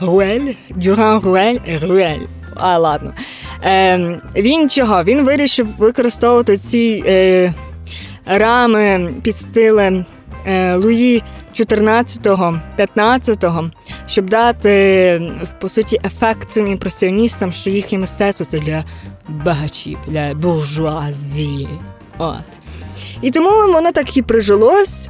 Руель, 0.03 0.53
Дюран 0.71 1.21
Руель 1.25 1.59
Руель. 1.83 2.21
Ладно. 2.57 3.13
Е, 3.65 4.21
Він 4.37 4.69
чого? 4.69 5.05
Він 5.05 5.25
вирішив 5.25 5.69
використовувати 5.79 6.59
ці 6.59 7.05
е, 7.07 7.53
рами 8.27 9.15
під 9.23 9.37
стилем 9.37 10.05
Луї 10.75 11.23
14-15, 11.55 13.71
щоб 14.07 14.31
дати 14.31 15.33
по 15.61 15.69
суті 15.69 16.01
ефект 16.05 16.51
цим 16.51 16.67
імпресіоністам, 16.67 17.53
що 17.53 17.71
їхнє 17.71 17.99
мистецтво 17.99 18.47
це 18.47 18.59
для 18.59 18.85
багачів, 19.29 19.99
для 20.07 20.35
буржуазії. 20.35 21.69
От. 22.19 22.45
І 23.23 23.31
тому 23.31 23.73
воно 23.73 23.93
так 23.93 24.17
і 24.17 24.23
прижилось. 24.23 25.09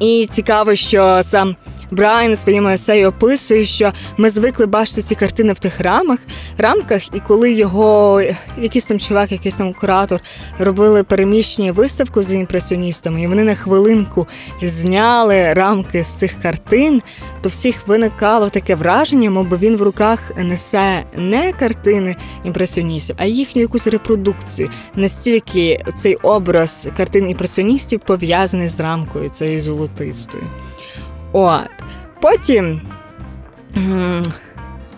І 0.00 0.28
цікаво, 0.30 0.74
що 0.74 1.20
сам 1.22 1.56
Брайан 1.90 2.36
своїм 2.36 2.66
есеї 2.66 3.06
описує, 3.06 3.64
що 3.64 3.92
ми 4.16 4.30
звикли 4.30 4.66
бачити 4.66 5.02
ці 5.02 5.14
картини 5.14 5.52
в 5.52 5.58
тих 5.58 5.80
рамах, 5.80 6.18
рамках, 6.58 7.14
і 7.14 7.20
коли 7.20 7.52
його 7.52 8.22
якийсь 8.58 8.84
там 8.84 9.00
чувак, 9.00 9.32
якийсь 9.32 9.54
там 9.54 9.74
куратор 9.74 10.20
робили 10.58 11.02
переміщення 11.02 11.72
виставку 11.72 12.22
з 12.22 12.32
імпресіоністами, 12.32 13.22
і 13.22 13.26
вони 13.26 13.44
на 13.44 13.54
хвилинку 13.54 14.26
зняли 14.62 15.52
рамки 15.52 16.04
з 16.04 16.18
цих 16.18 16.34
картин, 16.42 17.02
то 17.42 17.48
всіх 17.48 17.86
виникало 17.86 18.48
таке 18.48 18.74
враження, 18.74 19.30
мов 19.30 19.46
він 19.58 19.76
в 19.76 19.82
руках 19.82 20.32
несе 20.36 21.04
не 21.16 21.52
картини 21.52 22.16
імпресіоністів, 22.44 23.16
а 23.18 23.24
їхню 23.24 23.62
якусь 23.62 23.86
репродукцію. 23.86 24.70
Настільки 24.94 25.84
цей 25.96 26.14
образ 26.14 26.88
картин 26.96 27.30
імпресіоністів 27.30 28.00
пов'язаний 28.00 28.68
з 28.68 28.80
рамкою 28.80 29.28
цією 29.28 29.62
золотистою. 29.62 30.44
От. 31.32 31.70
Потім 32.20 32.80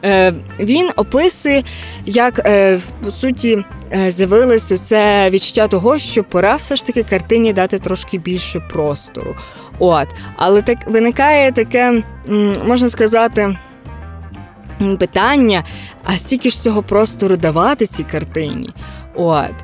е, 0.04 0.32
він 0.60 0.90
описує, 0.96 1.64
як 2.06 2.38
е, 2.46 2.80
по 3.04 3.10
суті 3.10 3.64
е, 3.92 4.10
з'явилося 4.10 4.78
це 4.78 5.30
відчуття 5.30 5.68
того, 5.68 5.98
що 5.98 6.24
пора 6.24 6.56
все 6.56 6.76
ж 6.76 6.84
таки 6.84 7.02
картині 7.02 7.52
дати 7.52 7.78
трошки 7.78 8.18
більше 8.18 8.60
простору. 8.60 9.36
От. 9.78 10.08
Але 10.36 10.62
так 10.62 10.78
виникає 10.86 11.52
таке, 11.52 12.02
можна 12.66 12.88
сказати, 12.88 13.58
питання: 14.98 15.64
а 16.04 16.12
стільки 16.12 16.50
ж 16.50 16.62
цього 16.62 16.82
простору 16.82 17.36
давати 17.36 17.86
цій 17.86 18.04
картині? 18.04 18.70
От. 19.14 19.54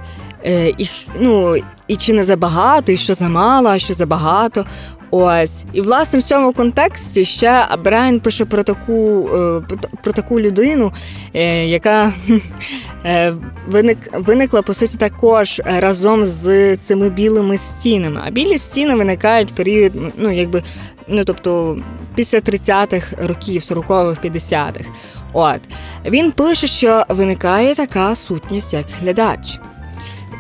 І, 0.78 0.88
ну, 1.20 1.56
і 1.88 1.96
чи 1.96 2.12
не 2.12 2.24
забагато, 2.24 2.92
і 2.92 2.96
що 2.96 3.14
замало, 3.14 3.68
а 3.68 3.78
що 3.78 3.94
забагато. 3.94 4.66
Ось 5.10 5.64
і 5.72 5.80
власне 5.80 6.18
в 6.18 6.22
цьому 6.22 6.52
контексті 6.52 7.24
ще 7.24 7.66
Брайан 7.84 8.20
пише 8.20 8.44
про 8.44 8.62
таку 8.62 9.28
е, 9.28 9.60
про 10.02 10.12
таку 10.12 10.40
людину, 10.40 10.92
е, 11.34 11.66
яка 11.66 12.12
е, 13.06 13.34
виник, 13.68 13.98
виникла 14.14 14.62
по 14.62 14.74
суті 14.74 14.96
також 14.96 15.60
разом 15.64 16.24
з 16.24 16.76
цими 16.76 17.10
білими 17.10 17.58
стінами. 17.58 18.22
А 18.24 18.30
білі 18.30 18.58
стіни 18.58 18.94
виникають 18.94 19.50
в 19.50 19.54
період, 19.54 19.92
ну 20.16 20.30
якби 20.30 20.62
ну 21.08 21.24
тобто 21.24 21.78
після 22.14 22.38
30-х 22.38 23.26
років, 23.26 23.62
40-х, 23.62 24.28
50-х. 24.28 24.84
От 25.32 25.60
він 26.04 26.30
пише, 26.30 26.66
що 26.66 27.04
виникає 27.08 27.74
така 27.74 28.16
сутність, 28.16 28.72
як 28.72 28.86
глядач. 29.00 29.58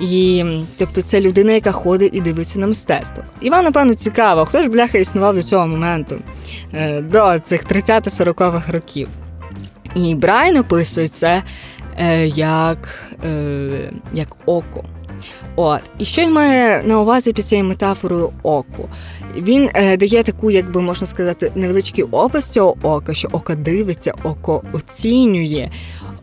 І 0.00 0.44
тобто 0.76 1.02
це 1.02 1.20
людина, 1.20 1.52
яка 1.52 1.72
ходить 1.72 2.14
і 2.14 2.20
дивиться 2.20 2.58
на 2.58 2.66
мистецтво. 2.66 3.24
І 3.40 3.50
вам, 3.50 3.64
напевно, 3.64 3.94
цікаво, 3.94 4.44
хто 4.44 4.62
ж 4.62 4.68
бляха 4.68 4.98
існував 4.98 5.34
до 5.34 5.42
цього 5.42 5.66
моменту, 5.66 6.18
е, 6.74 7.00
до 7.00 7.38
цих 7.38 7.64
30-40-х 7.64 8.72
років. 8.72 9.08
І 9.94 10.14
Брайан 10.14 10.56
описує 10.56 11.08
це 11.08 11.42
е, 11.98 12.26
як, 12.26 12.88
е, 13.24 13.92
як 14.12 14.36
око. 14.46 14.84
От, 15.56 15.80
і 15.98 16.04
що 16.04 16.22
він 16.22 16.32
має 16.32 16.82
на 16.82 17.00
увазі 17.00 17.32
під 17.32 17.46
цією 17.46 17.66
метафорою 17.66 18.32
оку? 18.42 18.88
Він 19.36 19.70
е, 19.74 19.96
дає 19.96 20.22
таку, 20.22 20.50
як 20.50 20.70
би 20.72 20.80
можна 20.80 21.06
сказати, 21.06 21.52
невеличкий 21.54 22.04
опис 22.04 22.48
цього 22.48 22.76
ока, 22.82 23.14
що 23.14 23.28
око 23.32 23.54
дивиться, 23.54 24.12
око 24.24 24.62
оцінює, 24.72 25.70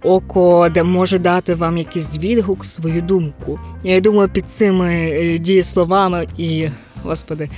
око, 0.04 0.70
де 0.70 0.84
може 0.84 1.20
дати 1.20 1.56
вам 1.56 1.78
якийсь 1.78 2.18
відгук, 2.18 2.66
свою 2.66 3.02
думку. 3.02 3.60
Я 3.84 4.00
думаю, 4.00 4.30
під 4.30 4.50
цими 4.50 4.94
е, 4.94 5.38
дієсловами 5.38 6.28
і, 6.38 6.68
господи. 7.04 7.50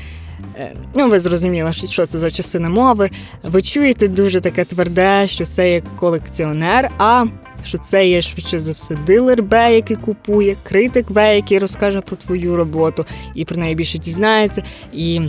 Е, 0.56 0.74
ну, 0.96 1.10
ви 1.10 1.20
зрозуміли, 1.20 1.74
що 1.74 2.06
це 2.06 2.18
за 2.20 2.32
частина 2.32 2.70
мови. 2.70 3.10
Ви 3.44 3.62
чуєте 3.62 4.08
дуже 4.08 4.40
таке 4.42 4.66
тверде, 4.66 5.28
що 5.28 5.46
це 5.46 5.72
є 5.72 5.82
колекціонер, 6.00 6.92
а 6.98 7.26
що 7.64 7.78
це 7.78 8.08
є 8.08 8.22
швидше 8.22 8.60
за 8.60 8.72
все 8.72 8.96
дилер 8.96 9.44
Б, 9.44 9.74
який 9.76 9.98
купує, 9.98 10.58
критик 10.64 11.10
В, 11.10 11.36
який 11.36 11.60
розкаже 11.60 12.02
про 12.02 12.16
твою 12.16 12.56
роботу 12.56 13.06
і 13.36 13.46
про 13.46 13.58
неї 13.58 13.76
більше 13.76 13.98
дізнається. 13.98 14.64
І 14.94 15.22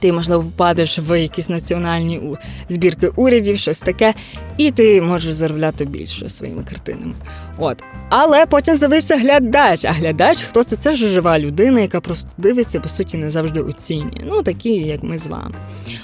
ти, 0.00 0.12
можливо, 0.12 0.42
попадеш 0.42 0.98
в 0.98 1.20
якісь 1.20 1.48
національні 1.48 2.20
збірки 2.68 3.08
урядів, 3.16 3.58
щось 3.58 3.78
таке, 3.78 4.14
і 4.56 4.70
ти 4.70 5.02
можеш 5.02 5.32
заробляти 5.32 5.84
більше 5.84 6.28
своїми 6.28 6.64
картинами. 6.64 7.14
От. 7.58 7.82
Але 8.08 8.46
потім 8.46 8.76
з'явився 8.76 9.16
глядач. 9.16 9.84
А 9.84 9.92
глядач, 9.92 10.42
хто 10.42 10.64
це? 10.64 10.76
Це 10.76 10.90
вже 10.90 11.08
жива 11.08 11.38
людина, 11.38 11.80
яка 11.80 12.00
просто 12.00 12.28
дивиться, 12.38 12.80
по 12.80 12.88
суті, 12.88 13.16
не 13.16 13.30
завжди 13.30 13.60
оцінює. 13.60 14.24
Ну, 14.24 14.42
такі, 14.42 14.70
як 14.70 15.02
ми 15.02 15.18
з 15.18 15.26
вами. 15.26 15.54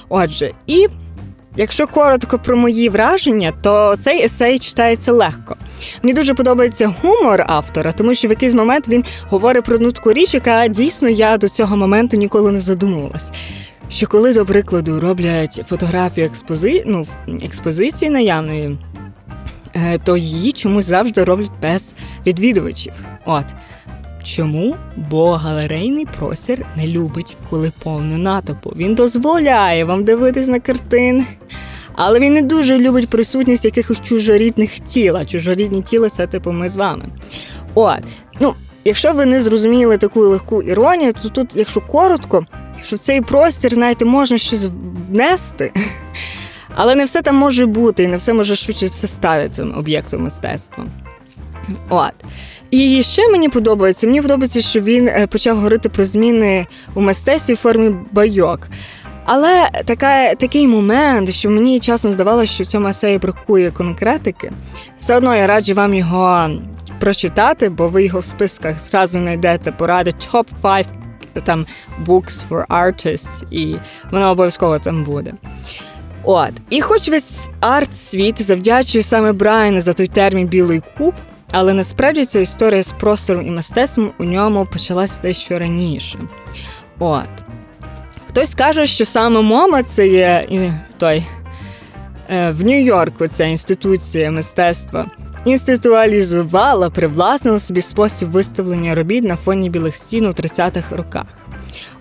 Отже, 0.08 0.52
і 0.66 0.88
Якщо 1.58 1.86
коротко 1.86 2.38
про 2.38 2.56
мої 2.56 2.88
враження, 2.88 3.52
то 3.62 3.96
цей 4.00 4.24
есей 4.24 4.58
читається 4.58 5.12
легко. 5.12 5.56
Мені 6.02 6.14
дуже 6.14 6.34
подобається 6.34 6.94
гумор 7.02 7.44
автора, 7.46 7.92
тому 7.92 8.14
що 8.14 8.28
в 8.28 8.30
якийсь 8.30 8.54
момент 8.54 8.88
він 8.88 9.04
говорить 9.28 9.64
про 9.64 9.74
одну 9.74 9.92
таку 9.92 10.12
річ, 10.12 10.34
яка 10.34 10.68
дійсно 10.68 11.08
я 11.08 11.38
до 11.38 11.48
цього 11.48 11.76
моменту 11.76 12.16
ніколи 12.16 12.52
не 12.52 12.60
задумувалась. 12.60 13.30
Що 13.88 14.06
коли, 14.06 14.34
до 14.34 14.46
прикладу, 14.46 15.00
роблять 15.00 15.62
фотографію 15.68 16.26
експози... 16.26 16.84
ну, 16.86 17.06
експозиції 17.42 18.10
наявної, 18.10 18.78
е, 19.74 19.98
то 20.04 20.16
її 20.16 20.52
чомусь 20.52 20.84
завжди 20.84 21.24
роблять 21.24 21.50
без 21.62 21.94
відвідувачів. 22.26 22.92
От. 23.24 23.44
Чому? 24.22 24.76
Бо 24.96 25.32
галерейний 25.32 26.06
простір 26.18 26.66
не 26.76 26.86
любить, 26.86 27.36
коли 27.50 27.72
повно 27.82 28.18
натовпу. 28.18 28.72
Він 28.76 28.94
дозволяє 28.94 29.84
вам 29.84 30.04
дивитись 30.04 30.48
на 30.48 30.60
картини. 30.60 31.26
Але 32.00 32.20
він 32.20 32.32
не 32.32 32.42
дуже 32.42 32.78
любить 32.78 33.08
присутність 33.08 33.64
якихось 33.64 34.00
чужорідних 34.00 34.80
тіл. 34.80 35.16
А 35.16 35.24
чужорідні 35.24 35.82
тіла 35.82 36.08
це 36.10 36.26
типу 36.26 36.52
ми 36.52 36.70
з 36.70 36.76
вами. 36.76 37.04
От, 37.74 38.02
ну, 38.40 38.54
якщо 38.84 39.12
ви 39.12 39.26
не 39.26 39.42
зрозуміли 39.42 39.96
таку 39.96 40.20
легку 40.20 40.62
іронію, 40.62 41.12
то 41.12 41.28
тут, 41.28 41.56
якщо 41.56 41.80
коротко, 41.80 42.44
що 42.82 42.96
цей 42.96 43.20
простір, 43.20 43.74
знаєте, 43.74 44.04
можна 44.04 44.38
щось 44.38 44.68
внести, 45.10 45.72
але 46.74 46.94
не 46.94 47.04
все 47.04 47.22
там 47.22 47.36
може 47.36 47.66
бути, 47.66 48.02
і 48.02 48.06
не 48.06 48.16
все 48.16 48.32
може 48.32 48.56
швидше 48.56 48.86
все 48.86 49.06
стати 49.06 49.50
цим 49.56 49.78
об'єктом 49.78 50.22
мистецтва. 50.22 50.86
От. 51.88 52.14
І 52.70 53.02
ще 53.02 53.28
мені 53.28 53.48
подобається. 53.48 54.06
Мені 54.06 54.22
подобається, 54.22 54.62
що 54.62 54.80
він 54.80 55.08
е, 55.08 55.26
почав 55.26 55.56
говорити 55.56 55.88
про 55.88 56.04
зміни 56.04 56.66
у 56.94 57.00
мистецтві 57.00 57.54
в 57.54 57.56
формі 57.56 57.94
байок. 58.12 58.60
Але 59.24 59.70
така, 59.84 60.34
такий 60.34 60.66
момент, 60.66 61.30
що 61.30 61.50
мені 61.50 61.80
часом 61.80 62.12
здавалося, 62.12 62.52
що 62.52 62.64
в 62.64 62.66
цьому 62.66 62.88
есеї 62.88 63.18
бракує 63.18 63.70
конкретики, 63.70 64.52
все 65.00 65.16
одно 65.16 65.36
я 65.36 65.46
раджу 65.46 65.74
вам 65.74 65.94
його 65.94 66.50
прочитати, 67.00 67.68
бо 67.68 67.88
ви 67.88 68.04
його 68.04 68.20
в 68.20 68.24
списках 68.24 68.78
зразу 68.78 69.18
знайдете 69.18 69.72
поради 69.72 70.10
Top 70.10 70.46
5 70.62 70.86
там 71.44 71.66
Books 72.06 72.48
for 72.50 72.66
Artists, 72.66 73.44
і 73.50 73.76
воно 74.10 74.30
обов'язково 74.30 74.78
там 74.78 75.04
буде. 75.04 75.32
От. 76.24 76.52
І 76.70 76.80
хоч 76.80 77.08
весь 77.08 77.48
арт-світ 77.60 78.42
завдячує 78.42 79.04
саме 79.04 79.32
Брайану 79.32 79.80
за 79.80 79.92
той 79.92 80.06
термін 80.06 80.46
Білий 80.46 80.82
куб. 80.98 81.14
Але 81.50 81.74
насправді 81.74 82.24
ця 82.24 82.40
історія 82.40 82.82
з 82.82 82.92
простором 82.92 83.46
і 83.46 83.50
мистецтвом 83.50 84.12
у 84.18 84.24
ньому 84.24 84.66
почалася 84.72 85.22
дещо 85.22 85.58
раніше. 85.58 86.18
От. 86.98 87.28
Хтось 88.28 88.54
каже, 88.54 88.86
що 88.86 89.04
саме 89.04 89.40
МОМА 89.40 89.82
це 89.82 90.08
є 90.08 90.46
той 90.98 91.24
е, 92.30 92.50
в 92.50 92.64
Нью-Йорку 92.64 93.26
ця 93.26 93.44
інституція 93.44 94.30
мистецтва 94.30 95.10
інституалізувала, 95.44 96.90
привласнила 96.90 97.60
собі 97.60 97.82
спосіб 97.82 98.30
виставлення 98.30 98.94
робіт 98.94 99.24
на 99.24 99.36
фоні 99.36 99.70
білих 99.70 99.96
стін 99.96 100.26
у 100.26 100.30
30-х 100.30 100.96
роках. 100.96 101.26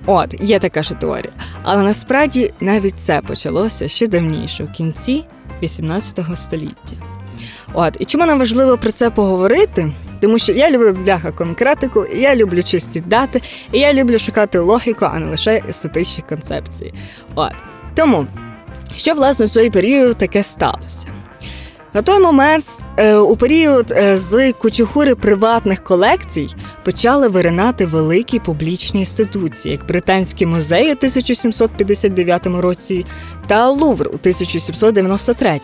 От, 0.05 0.41
є 0.41 0.59
така 0.59 0.83
ж 0.83 0.93
теорія. 0.93 1.33
Але 1.63 1.83
насправді 1.83 2.53
навіть 2.59 2.99
це 2.99 3.21
почалося 3.21 3.87
ще 3.87 4.07
давніше, 4.07 4.63
в 4.63 4.71
кінці 4.71 5.23
18 5.63 6.19
століття. 6.35 7.16
От 7.79 7.97
і 7.99 8.05
чому 8.05 8.25
нам 8.25 8.39
важливо 8.39 8.77
про 8.77 8.91
це 8.91 9.09
поговорити? 9.09 9.91
Тому 10.21 10.39
що 10.39 10.51
я 10.51 10.71
люблю 10.71 10.93
бляха 10.93 11.31
конкретику, 11.31 12.05
я 12.15 12.35
люблю 12.35 12.63
чисті 12.63 12.99
дати, 12.99 13.41
і 13.71 13.79
я 13.79 13.93
люблю 13.93 14.19
шукати 14.19 14.59
логіку, 14.59 15.05
а 15.05 15.19
не 15.19 15.25
лише 15.25 15.63
естетичні 15.69 16.23
концепції. 16.29 16.93
От 17.35 17.51
тому, 17.95 18.27
що 18.95 19.13
власне 19.13 19.45
в 19.45 19.49
цей 19.49 19.69
період 19.69 20.17
таке 20.17 20.43
сталося? 20.43 21.07
На 21.93 22.01
той 22.01 22.19
момент, 22.19 22.65
е, 22.97 23.15
у 23.15 23.35
період 23.35 23.91
е, 23.91 24.17
з 24.17 24.53
кучугури 24.53 25.15
приватних 25.15 25.83
колекцій, 25.83 26.47
почали 26.83 27.27
виринати 27.27 27.85
великі 27.85 28.39
публічні 28.39 28.99
інституції, 28.99 29.71
як 29.71 29.87
Британський 29.87 30.47
музей 30.47 30.89
у 30.89 30.95
1759 30.95 32.45
році 32.45 33.05
та 33.47 33.69
Лувр 33.69 34.07
у 34.07 34.15
1793. 34.15 35.59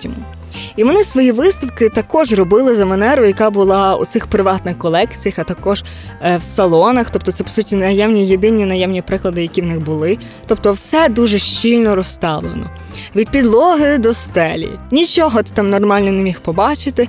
І 0.75 0.83
вони 0.83 1.03
свої 1.03 1.31
виставки 1.31 1.89
також 1.89 2.31
робили 2.31 2.75
за 2.75 2.85
манерою, 2.85 3.27
яка 3.27 3.49
була 3.49 3.95
у 3.95 4.05
цих 4.05 4.27
приватних 4.27 4.77
колекціях, 4.77 5.39
а 5.39 5.43
також 5.43 5.83
е, 6.21 6.37
в 6.37 6.43
салонах. 6.43 7.09
Тобто, 7.09 7.31
це 7.31 7.43
по 7.43 7.49
суті 7.49 7.75
наявні 7.75 8.27
єдині 8.27 8.65
наявні 8.65 9.01
приклади, 9.01 9.41
які 9.41 9.61
в 9.61 9.65
них 9.65 9.81
були. 9.81 10.17
Тобто, 10.47 10.73
все 10.73 11.09
дуже 11.09 11.39
щільно 11.39 11.95
розставлено. 11.95 12.69
Від 13.15 13.29
підлоги 13.29 13.97
до 13.97 14.13
стелі. 14.13 14.69
Нічого 14.91 15.43
ти 15.43 15.51
там 15.53 15.69
нормально 15.69 16.11
не 16.11 16.21
міг 16.21 16.39
побачити. 16.39 17.07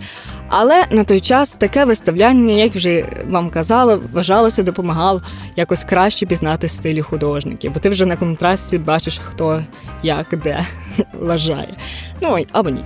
Але 0.49 0.85
на 0.91 1.05
той 1.05 1.21
час 1.21 1.53
таке 1.53 1.85
виставляння, 1.85 2.55
як 2.55 2.75
вже 2.75 3.07
вам 3.29 3.51
казала, 3.51 4.01
вважалося, 4.13 4.63
допомагало 4.63 5.23
якось 5.57 5.85
краще 5.85 6.27
пізнати 6.27 6.69
стилі 6.69 7.01
художників, 7.01 7.73
бо 7.75 7.81
ти 7.81 7.89
вже 7.89 8.07
на 8.07 8.17
контрасті 8.17 8.79
бачиш, 8.79 9.21
хто 9.25 9.63
як 10.03 10.27
де 10.45 10.67
лажає. 11.21 11.77
Ну 12.23 12.39
або 12.53 12.71
ні. 12.71 12.85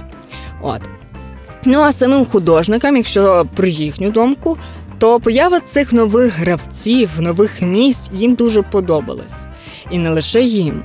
От. 0.62 0.80
Ну 1.64 1.80
а 1.80 1.92
самим 1.92 2.26
художникам, 2.26 2.96
якщо 2.96 3.46
про 3.56 3.66
їхню 3.66 4.10
думку, 4.10 4.58
то 4.98 5.20
поява 5.20 5.60
цих 5.60 5.92
нових 5.92 6.38
гравців, 6.38 7.10
нових 7.18 7.62
місць 7.62 8.10
їм 8.12 8.34
дуже 8.34 8.62
подобалась. 8.62 9.46
І 9.90 9.98
не 9.98 10.10
лише 10.10 10.42
їм. 10.42 10.82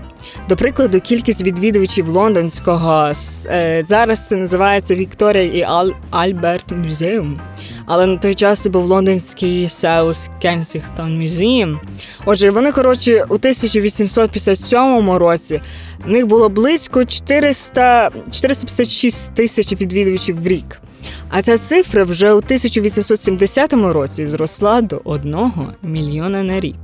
До 0.50 0.56
прикладу, 0.56 1.02
кількість 1.02 1.42
відвідувачів 1.42 2.08
лондонського 2.08 3.12
е, 3.46 3.84
зараз 3.88 4.28
це 4.28 4.36
називається 4.36 4.96
Вікторія 4.96 5.44
і 5.44 5.62
Аль, 5.62 5.90
Альберт 6.10 6.72
Museum. 6.72 7.40
Але 7.86 8.06
на 8.06 8.18
той 8.18 8.36
час 8.36 8.60
це 8.60 8.70
був 8.70 8.86
лондонський 8.86 9.70
South 9.70 10.30
Kensington 10.42 11.22
Museum. 11.22 11.80
Отже, 12.26 12.52
вони, 12.52 12.72
коротше, 12.72 13.24
у 13.30 13.34
1857 13.34 15.12
році 15.12 15.62
в 16.06 16.12
них 16.12 16.28
було 16.28 16.50
близько 16.50 17.06
400, 17.06 18.10
456 18.32 19.34
тисяч 19.34 19.82
відвідувачів 19.82 20.44
в 20.44 20.48
рік. 20.48 20.82
А 21.30 21.42
ця 21.42 21.58
цифра 21.58 22.04
вже 22.04 22.34
у 22.34 22.38
1870 22.38 23.74
році 23.74 24.28
зросла 24.28 24.82
до 24.82 25.02
1 25.04 25.52
мільйона 25.84 26.44
на 26.44 26.60
рік. 26.60 26.76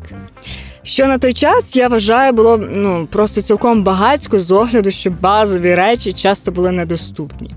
Що 0.83 1.07
на 1.07 1.17
той 1.17 1.33
час 1.33 1.75
я 1.75 1.87
вважаю 1.87 2.33
було 2.33 2.57
ну 2.57 3.07
просто 3.11 3.41
цілком 3.41 3.83
багацько 3.83 4.39
з 4.39 4.51
огляду, 4.51 4.91
що 4.91 5.11
базові 5.11 5.75
речі 5.75 6.13
часто 6.13 6.51
були 6.51 6.71
недоступні. 6.71 7.55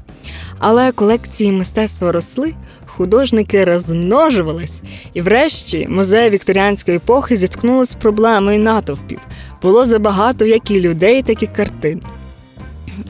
Але 0.58 0.92
колекції 0.92 1.52
мистецтва 1.52 2.12
росли, 2.12 2.54
художники 2.86 3.64
розмножувались, 3.64 4.80
і 5.14 5.22
врешті 5.22 5.86
музей 5.90 6.30
вікторіанської 6.30 6.96
епохи 6.96 7.36
зіткнулися 7.36 7.92
з 7.92 7.94
проблемою 7.94 8.58
натовпів. 8.58 9.18
Було 9.62 9.84
забагато 9.84 10.46
як 10.46 10.70
і 10.70 10.80
людей, 10.80 11.22
так 11.22 11.42
і 11.42 11.46
картин. 11.46 12.02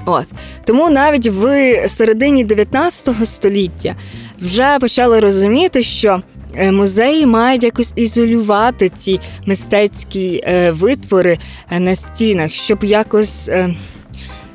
От 0.07 0.27
тому 0.65 0.91
навіть 0.91 1.27
в 1.27 1.75
середині 1.89 2.45
19 2.45 3.29
століття 3.29 3.95
вже 4.41 4.79
почали 4.79 5.21
розуміти, 5.21 5.83
що 5.83 6.23
Е, 6.57 6.73
музеї 6.73 7.27
мають 7.27 7.63
якось 7.63 7.93
ізолювати 7.97 8.89
ці 8.89 9.21
мистецькі 9.47 10.43
е, 10.45 10.71
витвори 10.71 11.39
е, 11.71 11.81
на 11.81 11.97
стінах, 11.97 12.53
щоб 12.53 12.85
якось 12.85 13.51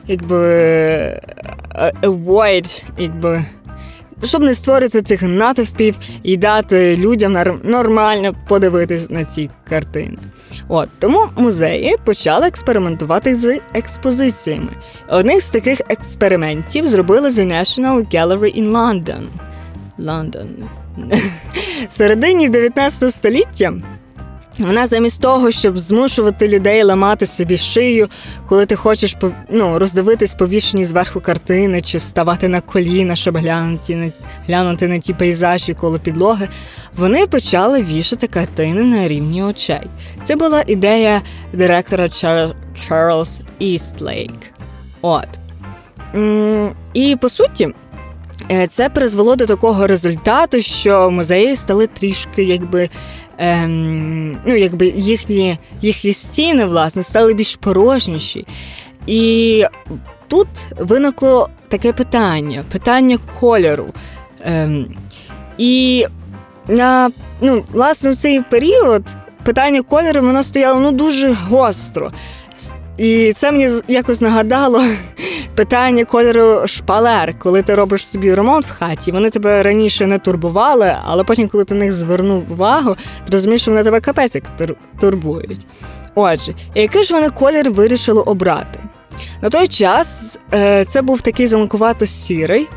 якби 0.07 0.37
avoid, 2.01 2.81
якби. 2.97 3.45
Щоб 4.23 4.41
не 4.41 4.55
створити 4.55 5.01
цих 5.01 5.21
натовпів 5.21 5.95
і 6.23 6.37
дати 6.37 6.97
людям 6.97 7.59
нормально 7.63 8.35
подивитись 8.47 9.09
на 9.09 9.23
ці 9.23 9.49
картини. 9.69 10.17
От 10.67 10.89
Тому 10.99 11.27
музеї 11.35 11.95
почали 12.03 12.47
експериментувати 12.47 13.35
з 13.35 13.59
експозиціями. 13.73 14.71
Одних 15.07 15.41
з 15.41 15.49
таких 15.49 15.81
експериментів 15.89 16.87
зробили 16.87 17.29
The 17.29 17.47
National 17.59 18.15
Gallery 18.15 18.61
in 18.61 18.71
London. 18.71 19.27
В 21.87 21.91
середині 21.91 22.49
19 22.49 23.13
століття 23.13 23.73
вона 24.59 24.87
замість 24.87 25.21
того, 25.21 25.51
щоб 25.51 25.77
змушувати 25.77 26.47
людей 26.47 26.83
ламати 26.83 27.25
собі 27.25 27.57
шию, 27.57 28.09
коли 28.49 28.65
ти 28.65 28.75
хочеш 28.75 29.15
ну, 29.49 29.79
роздивитись 29.79 30.33
повішені 30.33 30.85
зверху 30.85 31.19
картини 31.19 31.81
чи 31.81 31.99
ставати 31.99 32.47
на 32.47 32.61
коліна, 32.61 33.15
щоб 33.15 33.37
глянути 33.37 34.11
глянути 34.47 34.87
на 34.87 34.97
ті 34.97 35.13
пейзажі 35.13 35.73
коло 35.73 35.99
підлоги, 35.99 36.49
вони 36.97 37.27
почали 37.27 37.83
вішати 37.83 38.27
картини 38.27 38.83
на 38.83 39.07
рівні 39.07 39.43
очей. 39.43 39.87
Це 40.23 40.35
була 40.35 40.63
ідея 40.67 41.21
директора 41.53 42.09
Чарльз 42.87 43.41
Істлейк. 43.59 44.33
От. 45.01 45.27
І 46.93 47.15
по 47.21 47.29
суті. 47.29 47.69
Е, 48.51 48.67
це 48.67 48.89
призвело 48.89 49.35
до 49.35 49.45
такого 49.45 49.87
результату, 49.87 50.61
що 50.61 51.11
музеї 51.11 51.55
стали 51.55 51.87
трішки, 51.87 52.43
якби 52.43 52.89
ем, 53.37 54.37
ну, 54.45 54.55
якби 54.55 54.87
їхні 54.87 55.57
їхні 55.81 56.13
стіни 56.13 56.65
власне 56.65 57.03
стали 57.03 57.33
більш 57.33 57.55
порожніші. 57.55 58.47
І 59.07 59.63
тут 60.27 60.47
виникло 60.79 61.49
таке 61.67 61.93
питання: 61.93 62.65
питання 62.71 63.17
кольору. 63.39 63.93
Ем, 64.45 64.91
І 65.57 66.05
на 66.67 67.09
ну, 67.41 67.63
власне 67.71 68.11
в 68.11 68.15
цей 68.15 68.41
період 68.41 69.03
питання 69.43 69.81
кольору 69.81 70.21
воно 70.21 70.43
стояло 70.43 70.79
ну, 70.79 70.91
дуже 70.91 71.33
гостро. 71.33 72.11
І 72.97 73.33
це 73.33 73.51
мені 73.51 73.69
якось 73.87 74.21
нагадало 74.21 74.83
питання 75.55 76.05
кольору 76.05 76.67
шпалер, 76.67 77.39
коли 77.39 77.61
ти 77.61 77.75
робиш 77.75 78.07
собі 78.07 78.35
ремонт 78.35 78.65
в 78.65 78.71
хаті. 78.71 79.11
Вони 79.11 79.29
тебе 79.29 79.63
раніше 79.63 80.07
не 80.07 80.17
турбували, 80.17 80.93
але 81.03 81.23
потім, 81.23 81.47
коли 81.47 81.63
ти 81.63 81.73
на 81.73 81.79
них 81.79 81.93
звернув 81.93 82.51
увагу, 82.51 82.95
ти 83.25 83.31
розумієш, 83.31 83.61
що 83.61 83.71
вони 83.71 83.83
тебе 83.83 83.99
капець 83.99 84.35
як 84.35 84.43
турбують. 84.99 85.65
Отже, 86.15 86.53
який 86.75 87.03
ж 87.03 87.13
вони 87.13 87.29
колір 87.29 87.71
вирішили 87.71 88.21
обрати? 88.21 88.79
На 89.41 89.49
той 89.49 89.67
час 89.67 90.39
е, 90.53 90.85
це 90.85 91.01
був 91.01 91.21
такий 91.21 91.47
заманкувато 91.47 92.05
сірий. 92.05 92.67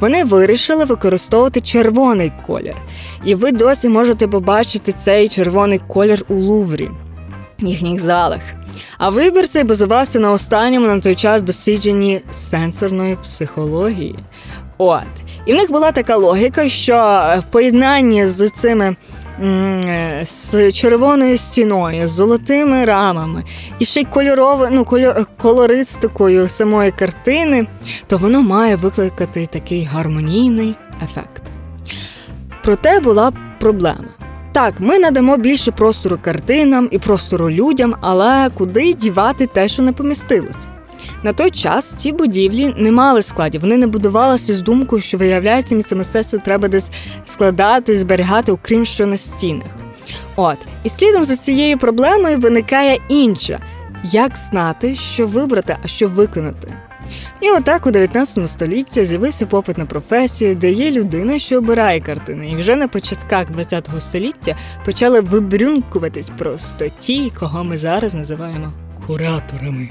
Вони 0.00 0.24
вирішили 0.24 0.84
використовувати 0.84 1.60
червоний 1.60 2.32
колір. 2.46 2.76
І 3.24 3.34
ви 3.34 3.52
досі 3.52 3.88
можете 3.88 4.28
побачити 4.28 4.92
цей 4.92 5.28
червоний 5.28 5.80
колір 5.88 6.24
у 6.28 6.34
Луврі, 6.34 6.90
їхніх 7.62 8.00
залах. 8.00 8.40
А 8.98 9.10
вибір 9.10 9.48
цей 9.48 9.64
базувався 9.64 10.18
на 10.18 10.32
останньому 10.32 10.86
на 10.86 11.00
той 11.00 11.14
час 11.14 11.42
дослідженні 11.42 12.20
сенсорної 12.32 13.16
психології. 13.16 14.18
От. 14.78 15.02
І 15.46 15.52
в 15.52 15.56
них 15.56 15.70
була 15.70 15.92
така 15.92 16.16
логіка, 16.16 16.68
що 16.68 16.94
в 17.38 17.50
поєднанні 17.50 18.26
з 18.26 18.50
цими. 18.50 18.96
З 20.24 20.72
червоною 20.72 21.38
стіною, 21.38 22.08
з 22.08 22.10
золотими 22.10 22.84
рамами 22.84 23.44
і 23.78 23.84
ще 23.84 24.00
й 24.00 24.06
ну, 24.70 24.86
колористикою 25.42 26.48
самої 26.48 26.90
картини, 26.90 27.66
то 28.06 28.18
воно 28.18 28.42
має 28.42 28.76
викликати 28.76 29.46
такий 29.46 29.84
гармонійний 29.84 30.74
ефект. 31.04 31.42
Проте 32.62 33.00
була 33.00 33.32
проблема. 33.60 34.19
Так, 34.52 34.74
ми 34.78 34.98
надамо 34.98 35.36
більше 35.36 35.72
простору 35.72 36.18
картинам 36.22 36.88
і 36.90 36.98
простору 36.98 37.50
людям, 37.50 37.94
але 38.00 38.50
куди 38.58 38.92
дівати 38.92 39.46
те, 39.46 39.68
що 39.68 39.82
не 39.82 39.92
помістилось? 39.92 40.68
На 41.22 41.32
той 41.32 41.50
час 41.50 41.94
ці 41.94 42.12
будівлі 42.12 42.74
не 42.76 42.92
мали 42.92 43.22
складів, 43.22 43.60
вони 43.60 43.76
не 43.76 43.86
будувалися 43.86 44.54
з 44.54 44.60
думкою, 44.60 45.02
що 45.02 45.18
виявляється, 45.18 45.74
місце 45.74 45.96
мистецтво 45.96 46.38
треба 46.44 46.68
десь 46.68 46.90
складати, 47.26 47.98
зберігати, 47.98 48.52
окрім 48.52 48.84
що 48.84 49.06
на 49.06 49.16
стінах. 49.16 49.66
От, 50.36 50.58
і 50.84 50.88
слідом 50.88 51.24
за 51.24 51.36
цією 51.36 51.78
проблемою 51.78 52.38
виникає 52.38 52.98
інша: 53.08 53.60
як 54.04 54.36
знати, 54.36 54.94
що 54.94 55.26
вибрати, 55.26 55.76
а 55.84 55.86
що 55.86 56.08
виконати. 56.08 56.68
І 57.40 57.50
отак 57.50 57.86
у 57.86 57.90
19 57.90 58.50
столітті 58.50 59.04
з'явився 59.04 59.46
попит 59.46 59.78
на 59.78 59.86
професію, 59.86 60.54
де 60.54 60.72
є 60.72 60.90
людина, 60.90 61.38
що 61.38 61.58
обирає 61.58 62.00
картини. 62.00 62.50
І 62.50 62.56
вже 62.56 62.76
на 62.76 62.88
початках 62.88 63.46
ХХ 63.46 64.00
століття 64.00 64.56
почали 64.84 65.20
вибрюнкуватись 65.20 66.30
просто 66.38 66.86
ті, 66.98 67.32
кого 67.40 67.64
ми 67.64 67.78
зараз 67.78 68.14
називаємо 68.14 68.72
кураторами. 69.06 69.88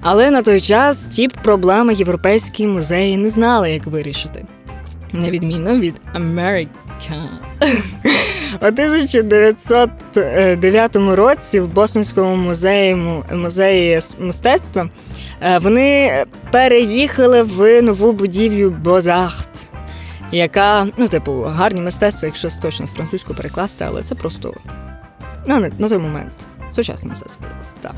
Але 0.00 0.30
на 0.30 0.42
той 0.42 0.60
час 0.60 1.06
ті 1.06 1.28
проблеми 1.28 1.94
європейські 1.94 2.66
музеї 2.66 3.16
не 3.16 3.30
знали, 3.30 3.70
як 3.70 3.86
вирішити. 3.86 4.46
На 5.12 5.30
відміну 5.30 5.80
від 5.80 5.94
Америки. 6.12 6.70
У 8.62 8.66
1909 8.66 10.96
році 10.96 11.60
в 11.60 11.68
Бостонському 11.68 12.36
музеї 12.36 12.94
музеї 13.32 14.00
мистецтва 14.18 14.82
е, 14.82 14.88
вони 15.60 16.24
переїхали 16.52 17.42
в 17.42 17.82
нову 17.82 18.12
будівлю 18.12 18.70
Бозахт, 18.70 19.50
яка, 20.32 20.86
ну, 20.96 21.08
типу, 21.08 21.42
гарні 21.42 21.80
мистецтво, 21.80 22.26
якщо 22.26 22.48
точно 22.62 22.86
з 22.86 22.90
французького 22.90 23.34
перекласти, 23.34 23.84
але 23.88 24.02
це 24.02 24.14
просто 24.14 24.54
ну, 25.46 25.66
на 25.78 25.88
той 25.88 25.98
момент 25.98 26.32
сучасне 26.70 27.08
мистецтво. 27.08 27.46
Так. 27.80 27.94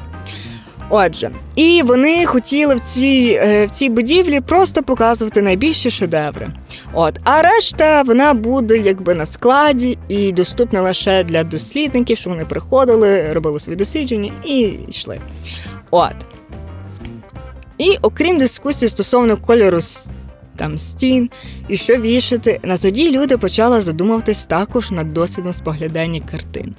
Отже, 0.94 1.30
і 1.56 1.82
вони 1.84 2.26
хотіли 2.26 2.74
в 2.74 2.80
цій 2.80 3.40
е, 3.42 3.66
в 3.66 3.70
цій 3.70 3.88
будівлі 3.88 4.40
просто 4.40 4.82
показувати 4.82 5.42
найбільші 5.42 5.90
шедеври. 5.90 6.50
От, 6.92 7.20
а 7.24 7.42
решта 7.42 8.02
вона 8.02 8.34
буде 8.34 8.78
якби 8.78 9.14
на 9.14 9.26
складі 9.26 9.98
і 10.08 10.32
доступна 10.32 10.82
лише 10.82 11.24
для 11.24 11.44
дослідників, 11.44 12.18
що 12.18 12.30
вони 12.30 12.44
приходили, 12.44 13.32
робили 13.32 13.60
свої 13.60 13.76
дослідження 13.76 14.32
і 14.44 14.58
йшли. 14.88 15.20
От. 15.90 16.14
І 17.82 17.98
окрім 18.02 18.38
дискусії 18.38 18.88
стосовно 18.88 19.36
кольору 19.36 19.80
там 20.56 20.78
стін 20.78 21.30
і 21.68 21.76
що 21.76 21.96
вішати, 21.96 22.60
на 22.62 22.78
тоді 22.78 23.10
люди 23.10 23.38
почали 23.38 23.80
задумуватись 23.80 24.46
також 24.46 24.90
над 24.90 25.14
досвідом 25.14 25.52
споглядання 25.52 26.20
картин. 26.30 26.74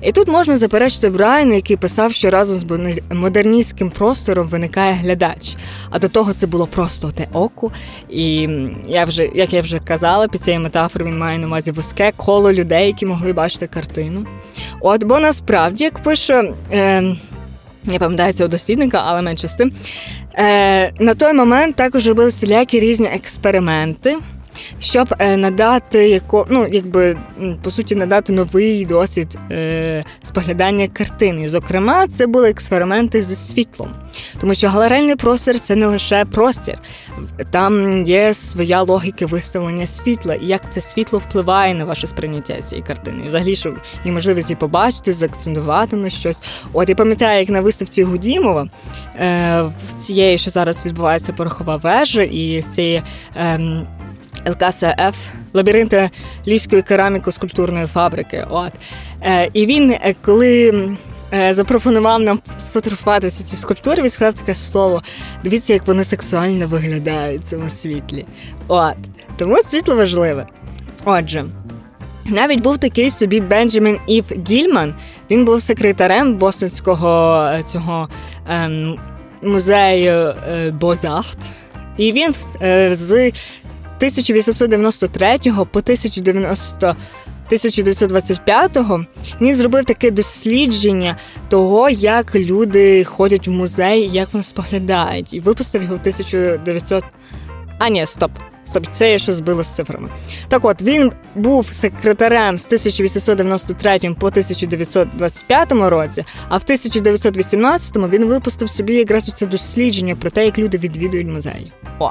І 0.00 0.12
тут 0.12 0.28
можна 0.28 0.56
заперечити 0.56 1.10
Брайана, 1.10 1.54
який 1.54 1.76
писав, 1.76 2.12
що 2.12 2.30
разом 2.30 2.58
з 2.58 3.00
модерністським 3.12 3.90
простором 3.90 4.48
виникає 4.48 4.92
глядач. 4.92 5.56
А 5.90 5.98
до 5.98 6.08
того 6.08 6.32
це 6.32 6.46
було 6.46 6.66
просто 6.66 7.10
те 7.10 7.26
око. 7.32 7.72
І 8.10 8.48
я 8.88 9.04
вже, 9.04 9.28
як 9.34 9.52
я 9.52 9.62
вже 9.62 9.78
казала, 9.78 10.28
під 10.28 10.40
цією 10.40 10.62
метафорою 10.62 11.10
він 11.10 11.18
має 11.18 11.38
на 11.38 11.46
увазі 11.46 11.70
вузьке 11.70 12.12
коло 12.16 12.52
людей, 12.52 12.86
які 12.86 13.06
могли 13.06 13.32
бачити 13.32 13.66
картину. 13.66 14.26
От, 14.80 15.04
бо 15.04 15.20
насправді, 15.20 15.84
як 15.84 16.02
пише. 16.02 16.54
Е, 16.72 17.16
я 17.84 17.98
пам'ятаю 17.98 18.32
цього 18.32 18.48
дослідника, 18.48 19.02
але 19.06 19.22
менше 19.22 19.48
з 19.48 19.54
тим. 19.54 19.72
Е, 20.38 20.92
На 21.00 21.14
той 21.14 21.32
момент 21.32 21.76
також 21.76 22.06
робили 22.08 22.28
всілякі 22.28 22.80
різні 22.80 23.06
експерименти 23.06 24.16
щоб 24.78 25.14
е, 25.18 25.36
надати 25.36 26.08
яко, 26.08 26.46
ну, 26.50 26.66
якби 26.72 27.16
по 27.62 27.70
суті 27.70 27.94
надати 27.94 28.32
новий 28.32 28.84
досвід 28.84 29.38
е, 29.50 30.04
споглядання 30.22 30.88
картини. 30.88 31.48
Зокрема, 31.48 32.08
це 32.08 32.26
були 32.26 32.50
експерименти 32.50 33.22
зі 33.22 33.34
світлом, 33.34 33.90
тому 34.40 34.54
що 34.54 34.68
галерейний 34.68 35.16
простір 35.16 35.60
це 35.60 35.76
не 35.76 35.86
лише 35.86 36.24
простір, 36.24 36.78
там 37.50 38.06
є 38.06 38.34
своя 38.34 38.82
логіка 38.82 39.26
виставлення 39.26 39.86
світла, 39.86 40.34
і 40.34 40.46
як 40.46 40.72
це 40.72 40.80
світло 40.80 41.18
впливає 41.18 41.74
на 41.74 41.84
ваше 41.84 42.06
сприйняття 42.06 42.62
цієї 42.62 42.86
картини. 42.86 43.22
Взагалі, 43.26 43.56
що 43.56 43.74
є 44.04 44.12
можливість 44.12 44.50
її 44.50 44.56
побачити, 44.56 45.12
заакцентувати 45.12 45.96
на 45.96 46.10
щось. 46.10 46.42
От 46.72 46.88
я 46.88 46.94
пам'ятаю, 46.94 47.40
як 47.40 47.48
на 47.48 47.60
виставці 47.60 48.02
Гудімова 48.02 48.68
е, 49.20 49.62
в 49.62 50.00
цієї, 50.00 50.38
що 50.38 50.50
зараз 50.50 50.84
відбувається 50.86 51.32
порохова 51.32 51.76
вежа, 51.76 52.22
і 52.22 52.64
цієї. 52.74 53.02
Е, 53.36 53.86
ЛКСФ, 54.46 55.18
лабіринти 55.52 56.10
Львівської 56.46 56.82
кераміко-скульптурної 56.82 57.86
фабрики. 57.86 58.46
От. 58.50 58.72
Е, 59.22 59.48
І 59.52 59.66
він, 59.66 59.90
е, 59.90 60.14
коли 60.24 60.72
е, 61.34 61.54
запропонував 61.54 62.20
нам 62.20 62.40
сфотографувати 62.58 63.26
всі 63.26 63.44
ці 63.44 63.56
він 64.02 64.10
сказав 64.10 64.34
таке 64.34 64.54
слово: 64.54 65.02
дивіться, 65.44 65.72
як 65.72 65.86
вони 65.86 66.04
сексуально 66.04 66.66
виглядають 66.66 67.42
в 67.42 67.48
цьому 67.48 67.68
світлі. 67.68 68.26
От. 68.68 68.96
Тому 69.36 69.56
світло 69.56 69.96
важливе. 69.96 70.46
Отже. 71.04 71.44
Навіть 72.24 72.60
був 72.60 72.78
такий 72.78 73.10
собі 73.10 73.40
Бенджамін 73.40 73.98
Ів 74.06 74.24
Гільман. 74.48 74.94
Він 75.30 75.44
був 75.44 75.62
секретарем 75.62 76.34
Бостонського 76.34 77.42
е, 77.44 77.62
цього 77.62 78.08
ем, 78.48 78.98
музею 79.42 80.12
е, 80.12 80.70
Бозарт. 80.70 81.38
І 81.96 82.12
він 82.12 82.34
е, 82.62 82.96
з 82.96 83.32
1893 84.02 85.38
по 85.72 85.78
1990 85.78 86.96
1925-го 87.50 89.06
він 89.40 89.56
зробив 89.56 89.84
таке 89.84 90.10
дослідження 90.10 91.16
того, 91.48 91.90
як 91.90 92.34
люди 92.34 93.04
ходять 93.04 93.48
в 93.48 93.50
музей, 93.50 94.10
як 94.12 94.32
вони 94.32 94.42
споглядають, 94.42 95.34
і 95.34 95.40
випустив 95.40 95.82
його 95.82 95.94
в 95.94 96.00
1900... 96.00 97.04
А, 97.78 97.88
ні, 97.88 98.06
стоп. 98.06 98.30
Стоп, 98.66 98.86
це 98.92 99.12
я 99.12 99.18
ще 99.18 99.32
збила 99.32 99.64
з 99.64 99.74
цифрами. 99.74 100.08
Так 100.48 100.64
от 100.64 100.82
він 100.82 101.12
був 101.34 101.66
секретарем 101.72 102.58
з 102.58 102.66
1893 102.66 103.98
по 104.20 104.26
1925 104.26 105.72
році, 105.72 106.24
а 106.48 106.56
в 106.56 106.62
1918 106.64 107.96
він 107.96 108.24
випустив 108.24 108.68
собі 108.68 108.94
якраз 108.94 109.24
це 109.24 109.46
дослідження 109.46 110.16
про 110.16 110.30
те, 110.30 110.44
як 110.44 110.58
люди 110.58 110.78
відвідують 110.78 111.28
музеї. 111.28 111.72
О! 111.98 112.10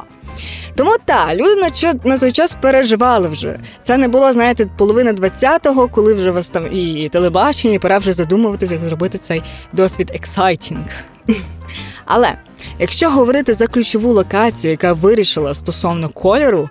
Тому 0.76 0.92
так, 1.06 1.34
люди 1.34 1.56
на 1.56 1.94
на 2.04 2.18
той 2.18 2.32
час 2.32 2.58
переживали 2.62 3.28
вже. 3.28 3.60
Це 3.84 3.98
не 3.98 4.08
було, 4.08 4.34
знаєте, 4.34 4.66
половина 4.78 5.14
20-го, 5.14 5.88
коли 5.88 6.14
вже 6.14 6.32
вас 6.32 6.50
там 6.50 6.74
і 6.74 7.10
телебачення, 7.10 7.74
і 7.74 7.80
пора 7.80 7.98
вже 7.98 8.14
задумуватися, 8.14 8.74
як 8.74 8.84
зробити 8.84 9.18
цей 9.18 9.44
досвід 9.74 10.12
exciting. 10.14 10.86
Але 12.06 12.34
якщо 12.80 13.10
говорити 13.10 13.54
за 13.54 13.68
ключову 13.68 14.14
локацію, 14.14 14.72
яка 14.72 14.94
вирішила 14.94 15.54
стосовно 15.54 16.10
кольору, 16.10 16.70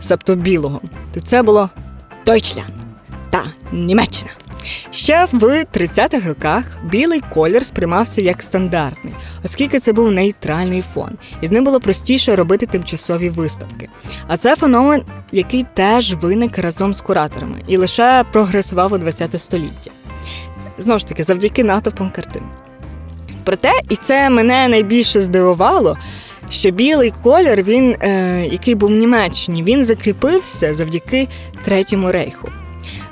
себто 0.00 0.34
білого, 0.34 0.80
то 1.14 1.20
це 1.20 1.42
було 1.42 1.70
Deutschland 2.26 2.72
та 3.30 3.42
Німеччина. 3.72 4.30
Ще 4.90 5.24
в 5.32 5.64
30-х 5.74 6.28
роках 6.28 6.64
білий 6.84 7.20
колір 7.30 7.66
сприймався 7.66 8.20
як 8.20 8.42
стандартний, 8.42 9.14
оскільки 9.44 9.80
це 9.80 9.92
був 9.92 10.12
нейтральний 10.12 10.84
фон, 10.94 11.18
і 11.40 11.46
з 11.46 11.50
ним 11.50 11.64
було 11.64 11.80
простіше 11.80 12.36
робити 12.36 12.66
тимчасові 12.66 13.30
виставки. 13.30 13.88
А 14.26 14.36
це 14.36 14.56
феномен, 14.56 15.02
який 15.32 15.66
теж 15.74 16.14
виник 16.14 16.58
разом 16.58 16.94
з 16.94 17.00
кураторами 17.00 17.62
і 17.68 17.76
лише 17.76 18.24
прогресував 18.32 18.92
у 18.92 18.98
20 18.98 19.42
століття. 19.42 19.90
Знову 20.78 20.98
ж 20.98 21.06
таки, 21.06 21.24
завдяки 21.24 21.64
натовпам 21.64 22.10
картин. 22.10 22.42
Проте, 23.44 23.72
і 23.88 23.96
це 23.96 24.30
мене 24.30 24.68
найбільше 24.68 25.22
здивувало, 25.22 25.98
що 26.50 26.70
білий 26.70 27.12
колір, 27.22 27.62
він, 27.62 27.96
е, 28.00 28.46
який 28.46 28.74
був 28.74 28.88
в 28.88 28.96
Німеччині, 28.96 29.62
він 29.62 29.84
закріпився 29.84 30.74
завдяки 30.74 31.28
Третьому 31.64 32.12
рейху. 32.12 32.48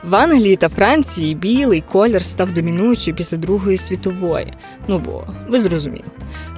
В 0.05 0.15
Англії 0.15 0.57
та 0.57 0.69
Франції 0.69 1.35
білий 1.35 1.85
колір 1.93 2.25
став 2.25 2.51
домінуючий 2.51 3.15
після 3.15 3.37
Другої 3.37 3.77
світової. 3.77 4.53
Ну 4.89 4.99
бо 4.99 5.25
ви 5.49 5.61
зрозуміли. 5.61 6.05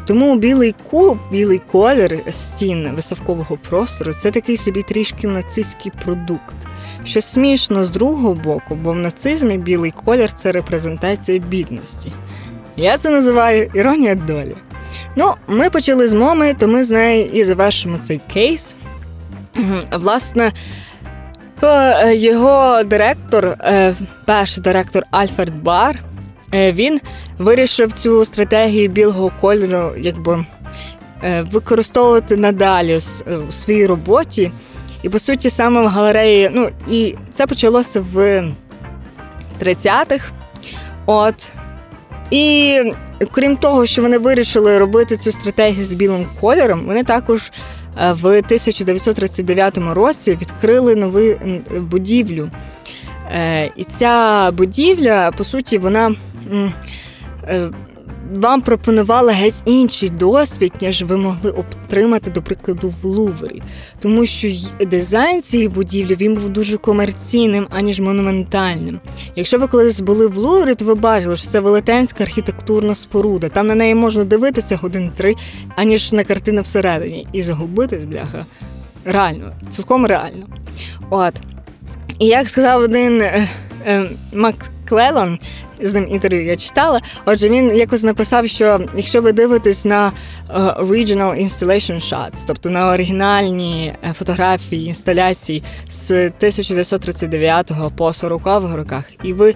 Тому 0.07 0.37
білий 0.37 0.75
куб, 0.91 1.19
білий 1.33 1.61
колір 1.73 2.21
стін 2.31 2.93
виставкового 2.97 3.59
простору 3.69 4.13
це 4.23 4.31
такий 4.31 4.57
собі 4.57 4.83
трішки 4.83 5.27
нацистський 5.27 5.93
продукт. 6.05 6.57
Що 7.05 7.21
смішно 7.21 7.85
з 7.85 7.91
другого 7.91 8.35
боку, 8.35 8.75
бо 8.75 8.93
в 8.93 8.97
нацизмі 8.97 9.59
білий 9.59 9.91
колір 10.05 10.33
це 10.33 10.53
репрезентація 10.53 11.39
бідності. 11.39 12.13
Я 12.77 12.99
це 12.99 13.11
називаю 13.11 13.71
іронія 13.75 14.15
долі. 14.15 14.57
Ну, 15.17 15.35
ми 15.47 15.71
почали 15.71 16.09
з 16.09 16.13
моми, 16.13 16.55
то 16.55 16.69
ми 16.69 16.85
з 16.85 16.91
нею 16.91 17.31
і 17.33 17.45
завершимо 17.45 17.99
цей 17.99 18.21
кейс. 18.33 18.77
Власне, 19.93 20.53
Е, 21.65 22.15
його 22.15 22.83
директор, 22.83 23.47
е, 23.47 23.95
перший 24.25 24.63
директор 24.63 25.03
Альфред 25.11 25.63
Бар, 25.63 25.99
е, 26.55 26.73
він 26.73 27.01
вирішив 27.39 27.93
цю 27.93 28.25
стратегію 28.25 28.89
білого 28.89 29.33
кольору 29.41 29.95
якби 29.99 30.45
використовувати 31.53 32.37
надалі 32.37 32.99
у 33.49 33.53
своїй 33.53 33.87
роботі. 33.87 34.53
І, 35.03 35.09
по 35.09 35.19
суті, 35.19 35.51
саме 35.51 35.83
в 35.83 35.87
галереї, 35.87 36.51
ну, 36.53 36.69
і 36.89 37.15
це 37.33 37.47
почалося 37.47 38.05
в 38.13 38.45
30-х. 39.61 40.25
От. 41.07 41.53
І 42.33 42.79
крім 43.31 43.57
того, 43.57 43.87
що 43.87 44.03
вони 44.03 44.19
вирішили 44.19 44.79
робити 44.79 45.17
цю 45.17 45.33
стратегію 45.33 45.85
з 45.85 45.93
білим 45.93 46.27
кольором, 46.41 46.87
вони 46.87 47.05
також 47.05 47.53
Е, 48.01 48.13
в 48.13 48.27
1939 48.27 49.79
році 49.79 50.39
відкрили 50.41 50.95
нову 50.95 51.21
будівлю. 51.81 52.51
Е, 53.33 53.71
і 53.77 53.85
ця 53.85 54.51
будівля, 54.51 55.31
по 55.37 55.45
суті, 55.45 55.79
вона 55.79 56.15
е, 57.49 57.71
вам 58.37 58.61
пропонували 58.61 59.33
геть 59.33 59.63
інший 59.65 60.09
досвід, 60.09 60.73
ніж 60.81 61.03
ви 61.03 61.17
могли 61.17 61.51
отримати, 61.51 62.31
до 62.31 62.43
прикладу, 62.43 62.95
в 63.03 63.07
Луврі. 63.07 63.63
Тому 64.01 64.27
що 64.27 64.49
дизайн 64.81 65.43
цієї 65.43 65.69
будівлі 65.69 66.15
він 66.15 66.35
був 66.35 66.49
дуже 66.49 66.77
комерційним, 66.77 67.67
аніж 67.71 68.01
монументальним. 68.01 69.01
Якщо 69.37 69.59
ви 69.59 69.67
колись 69.67 70.01
були 70.01 70.27
в 70.27 70.37
Луврі, 70.37 70.75
то 70.75 70.85
ви 70.85 70.95
бачили, 70.95 71.37
що 71.37 71.49
це 71.49 71.61
велетенська 71.61 72.25
архітектурна 72.25 72.95
споруда. 72.95 73.49
Там 73.49 73.67
на 73.67 73.75
неї 73.75 73.95
можна 73.95 74.25
дивитися 74.25 74.77
годин 74.77 75.13
три, 75.17 75.35
аніж 75.77 76.13
на 76.13 76.25
картини 76.25 76.63
всередині. 76.63 77.27
І 77.33 77.43
загубитись, 77.43 78.05
бляха. 78.05 78.47
Реально, 79.05 79.53
цілком 79.71 80.07
реально. 80.07 80.47
От. 81.11 81.35
І 82.19 82.27
як 82.27 82.49
сказав 82.49 82.81
один 82.81 83.23
е, 83.23 83.49
е, 83.87 84.11
Макс 84.33 84.72
Клелон, 84.93 85.39
з 85.81 85.95
ним 85.95 86.09
інтерв'ю 86.09 86.45
я 86.45 86.57
читала. 86.57 87.01
Отже, 87.25 87.49
він 87.49 87.77
якось 87.77 88.03
написав, 88.03 88.49
що 88.49 88.81
якщо 88.97 89.23
ви 89.23 89.33
дивитесь 89.33 89.85
на 89.85 90.13
uh, 90.55 90.87
original 90.87 91.45
installation 91.45 92.13
shots, 92.13 92.45
тобто 92.47 92.71
на 92.71 92.93
оригінальні 92.93 93.95
е, 94.05 94.13
фотографії 94.19 94.87
інсталяції 94.87 95.63
з 95.91 96.11
1939 96.11 97.73
по 97.97 98.09
40-х 98.09 98.77
роках, 98.77 99.05
і 99.23 99.33
ви 99.33 99.55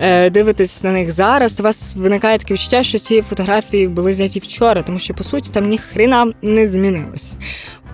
е, 0.00 0.30
дивитесь 0.30 0.82
на 0.82 0.92
них 0.92 1.10
зараз, 1.10 1.54
то 1.54 1.62
у 1.62 1.64
вас 1.64 1.96
виникає 1.96 2.38
таке 2.38 2.54
відчуття, 2.54 2.82
що 2.82 2.98
ці 2.98 3.22
фотографії 3.22 3.88
були 3.88 4.14
зняті 4.14 4.40
вчора, 4.40 4.82
тому 4.82 4.98
що 4.98 5.14
по 5.14 5.24
суті 5.24 5.50
там 5.52 5.68
ні 5.68 5.78
хрена 5.78 6.32
не 6.42 6.68
змінилось. 6.68 7.32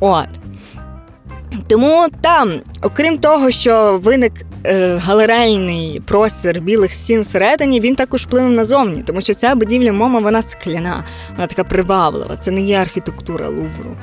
От. 0.00 0.28
Тому 1.68 2.06
там, 2.20 2.60
окрім 2.82 3.16
того, 3.16 3.50
що 3.50 4.00
виник 4.02 4.32
е, 4.64 4.96
галерейний 4.96 6.02
простір 6.06 6.60
білих 6.60 6.94
стін 6.94 7.20
всередині, 7.20 7.80
він 7.80 7.94
також 7.94 8.22
вплинув 8.22 8.50
назовні, 8.50 9.02
тому 9.02 9.20
що 9.20 9.34
ця 9.34 9.54
будівля 9.54 9.92
мома 9.92 10.20
вона 10.20 10.42
скляна, 10.42 11.04
вона 11.30 11.46
така 11.46 11.64
приваблива, 11.64 12.36
це 12.36 12.50
не 12.50 12.60
є 12.60 12.76
архітектура 12.76 13.48
Лувру. 13.48 13.96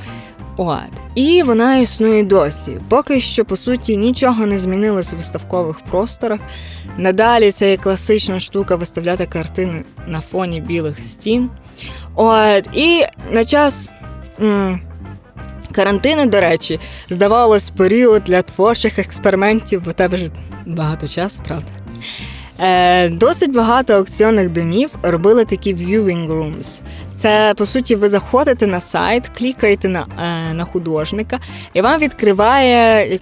От. 0.58 0.92
І 1.16 1.44
вона 1.44 1.78
існує 1.78 2.24
досі. 2.24 2.78
Поки 2.90 3.20
що, 3.20 3.46
по 3.46 3.58
суті, 3.58 3.98
нічого 3.98 4.46
не 4.46 4.60
змінилося 4.60 5.16
в 5.16 5.20
виставкових 5.20 5.80
просторах. 5.80 6.40
Надалі 6.98 7.52
це 7.52 7.70
є 7.70 7.78
класична 7.78 8.40
штука 8.40 8.76
виставляти 8.76 9.26
картини 9.26 9.84
на 10.08 10.22
фоні 10.22 10.62
білих 10.62 11.00
стін. 11.00 11.50
От. 12.16 12.70
І 12.74 13.04
на 13.32 13.46
час. 13.46 13.90
Карантини, 15.72 16.26
до 16.26 16.40
речі, 16.40 16.80
здавалось, 17.10 17.70
період 17.70 18.24
для 18.24 18.42
творчих 18.42 19.00
експериментів, 19.00 19.82
бо 19.86 19.92
тебе 19.92 20.18
ж 20.18 20.30
багато 20.66 21.08
часу, 21.08 21.42
правда? 21.48 21.68
Е, 22.60 23.10
Досить 23.10 23.52
багато 23.54 23.94
аукціонних 23.94 24.50
домів 24.50 24.90
робили 25.04 25.46
такі 25.46 25.76
viewing 25.76 26.28
rooms. 26.28 26.82
Це, 27.16 27.54
по 27.58 27.66
суті, 27.66 27.96
ви 27.96 28.10
заходите 28.10 28.68
на 28.68 28.82
сайт, 28.82 29.28
клікаєте 29.38 29.88
на 29.88 30.00
е, 30.00 30.54
на 30.54 30.66
художника, 30.66 31.40
і 31.74 31.82
вам 31.82 32.00
відкриває 32.00 33.20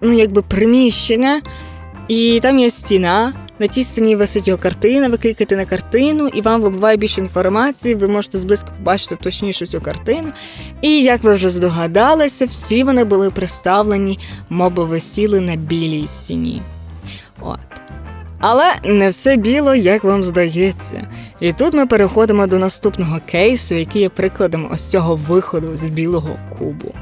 ну, 0.00 0.12
якби 0.12 0.42
приміщення, 0.42 1.42
і 2.08 2.40
там 2.42 2.58
є 2.58 2.70
стіна. 2.70 3.32
На 3.60 3.68
цій 3.68 3.82
стіні 3.82 4.16
висить 4.16 4.48
його 4.48 4.62
картина, 4.62 5.08
ви 5.08 5.16
клікаєте 5.16 5.56
на 5.56 5.64
картину, 5.64 6.28
і 6.28 6.40
вам 6.40 6.60
вибуває 6.60 6.96
більше 6.96 7.20
інформації, 7.20 7.94
ви 7.94 8.08
можете 8.08 8.38
зблизько 8.38 8.68
побачити 8.78 9.16
точніше 9.16 9.66
цю 9.66 9.80
картину. 9.80 10.32
І 10.82 11.02
як 11.02 11.22
ви 11.22 11.34
вже 11.34 11.48
здогадалися, 11.48 12.46
всі 12.46 12.82
вони 12.82 13.04
були 13.04 13.30
представлені, 13.30 14.18
моби 14.48 14.84
висіли 14.84 15.40
на 15.40 15.56
білій 15.56 16.06
стіні. 16.06 16.62
От. 17.40 17.58
Але 18.38 18.64
не 18.84 19.10
все 19.10 19.36
біло, 19.36 19.74
як 19.74 20.04
вам 20.04 20.24
здається. 20.24 21.08
І 21.40 21.52
тут 21.52 21.74
ми 21.74 21.86
переходимо 21.86 22.46
до 22.46 22.58
наступного 22.58 23.20
кейсу, 23.26 23.74
який 23.74 24.02
є 24.02 24.08
прикладом 24.08 24.68
ось 24.72 24.86
цього 24.86 25.16
виходу 25.16 25.76
з 25.76 25.88
білого 25.88 26.38
кубу. 26.58 26.94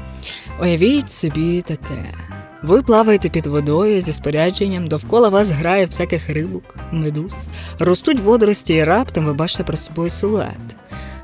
Уявіть 0.61 1.11
собі 1.11 1.61
таке. 1.61 2.28
Ви 2.63 2.81
плаваєте 2.81 3.29
під 3.29 3.45
водою 3.45 4.01
зі 4.01 4.13
спорядженням, 4.13 4.87
довкола 4.87 5.29
вас 5.29 5.49
грає 5.49 5.85
всяких 5.85 6.29
рибок, 6.29 6.75
медуз, 6.91 7.33
ростуть 7.79 8.19
водорості, 8.19 8.73
і 8.73 8.83
раптом 8.83 9.25
ви 9.25 9.33
бачите 9.33 9.63
перед 9.63 9.81
собою 9.81 10.09
силует. 10.09 10.75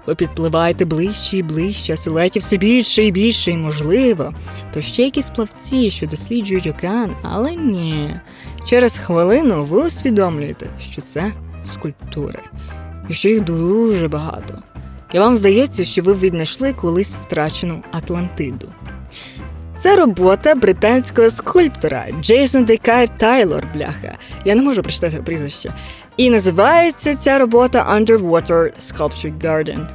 Ви 0.05 0.15
підпливаєте 0.15 0.85
ближче 0.85 1.37
і 1.37 1.43
ближче, 1.43 1.93
а 1.93 1.97
силуетів 1.97 2.41
все 2.41 2.57
більше 2.57 3.03
і 3.03 3.11
більше, 3.11 3.51
і 3.51 3.57
можливо, 3.57 4.33
то 4.73 4.81
ще 4.81 5.03
якісь 5.03 5.29
плавці, 5.29 5.89
що 5.89 6.07
досліджують 6.07 6.67
океан, 6.67 7.15
але 7.21 7.55
ні. 7.55 8.15
Через 8.65 8.99
хвилину 8.99 9.65
ви 9.65 9.87
усвідомлюєте, 9.87 10.67
що 10.79 11.01
це 11.01 11.33
скульптури, 11.65 12.39
і 13.09 13.13
що 13.13 13.29
їх 13.29 13.41
дуже 13.41 14.07
багато. 14.07 14.63
І 15.13 15.19
вам 15.19 15.35
здається, 15.35 15.85
що 15.85 16.03
ви 16.03 16.13
віднайшли 16.13 16.73
колись 16.73 17.15
втрачену 17.15 17.83
Атлантиду. 17.91 18.67
Це 19.77 19.95
робота 19.95 20.55
британського 20.55 21.29
скульптора 21.29 22.05
Джейсон 22.21 22.65
Декайр 22.65 23.09
Тайлор, 23.17 23.67
бляха. 23.73 24.17
Я 24.45 24.55
не 24.55 24.61
можу 24.61 24.81
прочитати 24.81 25.17
прізвище. 25.17 25.73
І 26.17 26.29
називається 26.29 27.15
ця 27.15 27.39
робота 27.39 27.97
Underwater 27.99 28.71
Sculpture 28.79 29.37
Garden. 29.39 29.87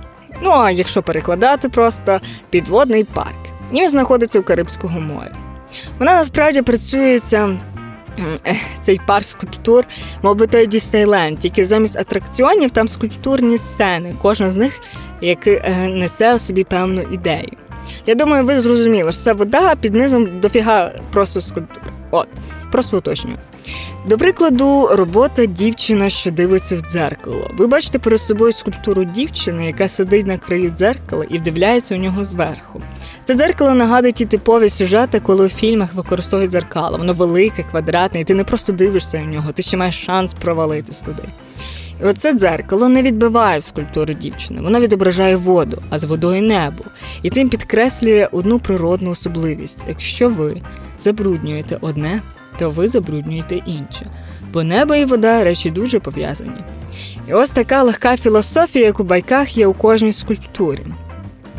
Ну 0.43 0.51
а 0.51 0.71
якщо 0.71 1.03
перекладати, 1.03 1.69
просто 1.69 2.21
підводний 2.51 3.05
парк. 3.05 3.39
І 3.73 3.81
він 3.81 3.91
знаходиться 3.91 4.41
у 4.41 4.43
Карибському 4.43 5.01
морі. 5.01 5.33
Вона 5.99 6.13
насправді 6.13 6.63
працюється. 6.63 7.61
Цей 8.83 9.01
парк 9.07 9.27
скульптур, 9.27 9.85
мабуть, 10.23 10.51
той 10.51 10.67
Діснейленд, 10.67 11.39
тільки 11.39 11.65
замість 11.65 11.99
атракціонів 11.99 12.71
там 12.71 12.89
скульптурні 12.89 13.59
сцени, 13.59 14.17
кожна 14.23 14.51
з 14.51 14.57
них 14.57 14.81
яка 15.21 15.51
е, 15.51 15.89
несе 15.89 16.35
у 16.35 16.39
собі 16.39 16.65
певну 16.65 17.03
ідею. 17.03 17.53
Я 18.07 18.15
думаю, 18.15 18.45
ви 18.45 18.61
зрозуміли, 18.61 19.13
що 19.13 19.23
це 19.23 19.33
вода 19.33 19.75
під 19.75 19.95
низом 19.95 20.41
дофіга 20.41 20.93
просто 21.13 21.41
скульптур. 21.41 21.83
От, 22.11 22.29
просто 22.73 22.99
уточнюю. 22.99 23.37
До 24.07 24.19
прикладу, 24.19 24.87
робота 24.93 25.47
дівчина, 25.47 26.09
що 26.09 26.31
дивиться 26.31 26.77
в 26.77 26.81
дзеркало. 26.81 27.51
Ви 27.57 27.67
бачите 27.67 27.99
перед 27.99 28.21
собою 28.21 28.53
скульптуру 28.53 29.05
дівчини, 29.05 29.67
яка 29.67 29.89
сидить 29.89 30.27
на 30.27 30.39
краю 30.39 30.71
дзеркала 30.71 31.25
і 31.29 31.39
вдивляється 31.39 31.95
у 31.95 31.99
нього 31.99 32.25
зверху. 32.25 32.83
Це 33.25 33.35
дзеркало 33.35 33.75
нагадує 33.75 34.13
ті 34.13 34.25
типові 34.25 34.69
сюжети, 34.69 35.21
коли 35.21 35.47
у 35.47 35.49
фільмах 35.49 35.95
використовують 35.95 36.51
дзеркало. 36.51 36.99
Воно 36.99 37.13
велике, 37.13 37.63
квадратне, 37.63 38.21
і 38.21 38.25
ти 38.25 38.35
не 38.35 38.45
просто 38.45 38.73
дивишся 38.73 39.19
на 39.19 39.25
нього, 39.25 39.53
ти 39.53 39.63
ще 39.63 39.77
маєш 39.77 40.05
шанс 40.05 40.35
провалитись 40.35 41.01
туди. 41.01 41.23
Оце 42.03 42.35
дзеркало 42.35 42.89
не 42.89 43.03
відбиває 43.03 43.59
в 43.59 43.65
скульптуру 43.65 44.15
дівчини, 44.15 44.61
воно 44.61 44.81
відображає 44.81 45.37
воду, 45.37 45.83
а 45.91 45.99
з 45.99 46.05
водою 46.05 46.43
небо, 46.43 46.85
і 47.23 47.31
тим 47.31 47.49
підкреслює 47.49 48.29
одну 48.33 48.59
природну 48.59 49.11
особливість: 49.11 49.79
якщо 49.89 50.29
ви 50.29 50.63
забруднюєте 51.01 51.79
одне, 51.81 52.23
то 52.59 52.71
ви 52.71 52.89
забруднюєте 52.89 53.57
інше. 53.57 54.07
Бо 54.53 54.63
небо 54.63 54.95
і 54.95 55.05
вода 55.05 55.45
речі 55.45 55.71
дуже 55.71 56.01
пов'язані. 56.01 56.65
І 57.29 57.33
ось 57.33 57.51
така 57.51 57.83
легка 57.83 58.17
філософія, 58.17 58.85
як 58.85 59.01
у 59.01 59.05
байках 59.05 59.57
є 59.57 59.67
у 59.67 59.73
кожній 59.73 60.13
скульптурі. 60.13 60.87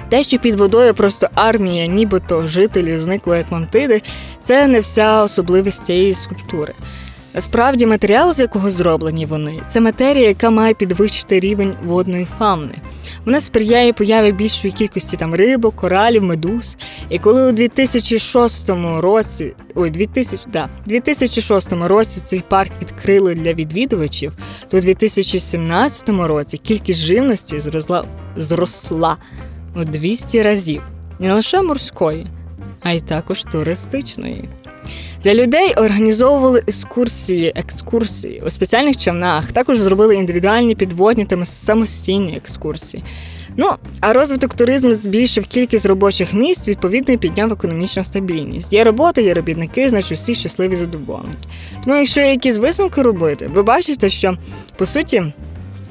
Те, 0.10 0.24
що 0.24 0.40
під 0.40 0.56
водою 0.56 0.94
просто 0.94 1.30
армія, 1.36 1.88
нібито 1.88 2.48
жителі 2.48 2.96
зниклої 2.96 3.42
Атлантиди, 3.42 4.02
це 4.44 4.68
не 4.68 4.80
вся 4.80 5.24
особливість 5.24 5.86
цієї 5.86 6.14
скульптури. 6.14 6.74
Насправді, 7.34 7.86
матеріал, 7.86 8.34
з 8.34 8.40
якого 8.40 8.72
зроблені 8.72 9.26
вони, 9.26 9.62
це 9.70 9.82
матерія, 9.82 10.28
яка 10.28 10.50
має 10.50 10.74
підвищити 10.74 11.40
рівень 11.40 11.76
водної 11.84 12.28
фауни. 12.40 12.76
Вона 13.26 13.42
сприяє 13.42 13.94
появі 13.94 14.32
більшої 14.32 14.74
кількості 14.74 15.18
там 15.18 15.36
рибок, 15.36 15.76
коралів, 15.76 16.24
медуз. 16.24 16.78
І 17.10 17.20
коли 17.20 17.50
у 17.50 17.52
2006 17.52 18.70
році, 19.00 19.54
ой, 19.76 19.90
2000, 19.90 20.50
да, 20.52 20.70
2006 20.86 21.74
році 21.74 22.22
цей 22.26 22.44
парк 22.50 22.72
відкрили 22.82 23.36
для 23.36 23.54
відвідувачів, 23.54 24.34
то 24.70 24.78
у 24.78 24.82
2017 24.82 26.10
році 26.10 26.58
кількість 26.58 27.00
живності 27.00 27.60
зросла 27.60 28.06
зросла 28.36 29.18
у 29.76 29.84
200 29.84 30.42
разів. 30.42 30.82
Не 31.20 31.34
лише 31.34 31.62
морської, 31.62 32.28
а 32.82 32.92
й 32.92 33.00
також 33.00 33.44
туристичної. 33.44 34.50
Для 35.24 35.34
людей 35.34 35.74
організовували 35.78 36.64
екскурсії, 36.68 37.54
екскурсії 37.56 38.42
у 38.46 38.50
спеціальних 38.50 38.98
човнах, 38.98 39.52
також 39.52 39.80
зробили 39.80 40.16
індивідуальні 40.16 40.76
підводні 40.76 41.26
та 41.26 41.46
самостійні 41.46 42.38
екскурсії. 42.38 43.04
Ну, 43.58 43.72
а 44.00 44.14
розвиток 44.14 44.54
туризму 44.54 44.94
збільшив 44.94 45.46
кількість 45.46 45.86
робочих 45.86 46.34
місць, 46.34 46.68
відповідно 46.68 47.18
підняв 47.18 47.52
економічну 47.52 48.04
стабільність. 48.04 48.74
Є 48.74 48.84
робота, 48.84 49.22
є 49.22 49.34
робітники, 49.34 49.90
значить 49.90 50.12
усі 50.12 50.36
щасливі 50.36 50.76
задоволені. 50.76 51.34
Тому, 51.84 51.96
якщо 51.96 52.22
якісь 52.22 52.58
висновки 52.58 53.02
робити, 53.02 53.50
ви 53.54 53.64
бачите, 53.64 54.10
що 54.10 54.38
по 54.78 54.86
суті. 54.86 55.24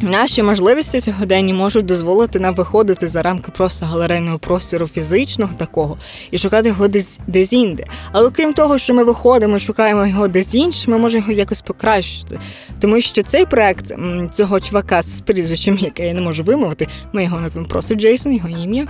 Наші 0.03 0.43
можливості 0.43 1.01
сьогодення 1.01 1.55
можуть 1.55 1.87
дозволити 1.87 2.39
нам 2.41 2.55
виходити 2.55 3.09
за 3.09 3.23
рамки 3.23 3.53
просто 3.57 3.87
галерейного 3.87 4.39
простору 4.39 4.87
фізичного 4.87 5.53
такого 5.57 5.99
і 6.31 6.39
шукати 6.39 6.69
його 6.69 6.89
десь 6.89 7.21
десь 7.27 7.53
інде. 7.53 7.85
Але 8.13 8.31
крім 8.31 8.53
того, 8.53 8.79
що 8.79 8.95
ми 8.95 9.05
виходимо, 9.05 9.59
шукаємо 9.59 10.07
його 10.07 10.29
десь 10.29 10.55
інше, 10.55 10.91
ми 10.91 10.99
можемо 10.99 11.23
його 11.23 11.33
якось 11.33 11.61
покращити. 11.61 12.39
Тому 12.81 13.01
що 13.01 13.23
цей 13.23 13.47
проект 13.47 13.95
цього 14.35 14.61
чувака 14.61 15.03
з 15.03 15.21
прізвищем, 15.21 15.79
яке 15.79 16.07
я 16.07 16.15
не 16.15 16.21
можу 16.21 16.45
вимовити, 16.45 16.87
ми 17.13 17.25
його 17.25 17.41
назвемо 17.41 17.69
просто 17.69 17.95
Джейсон, 17.95 18.33
його 18.33 18.49
ім'я. 18.49 18.87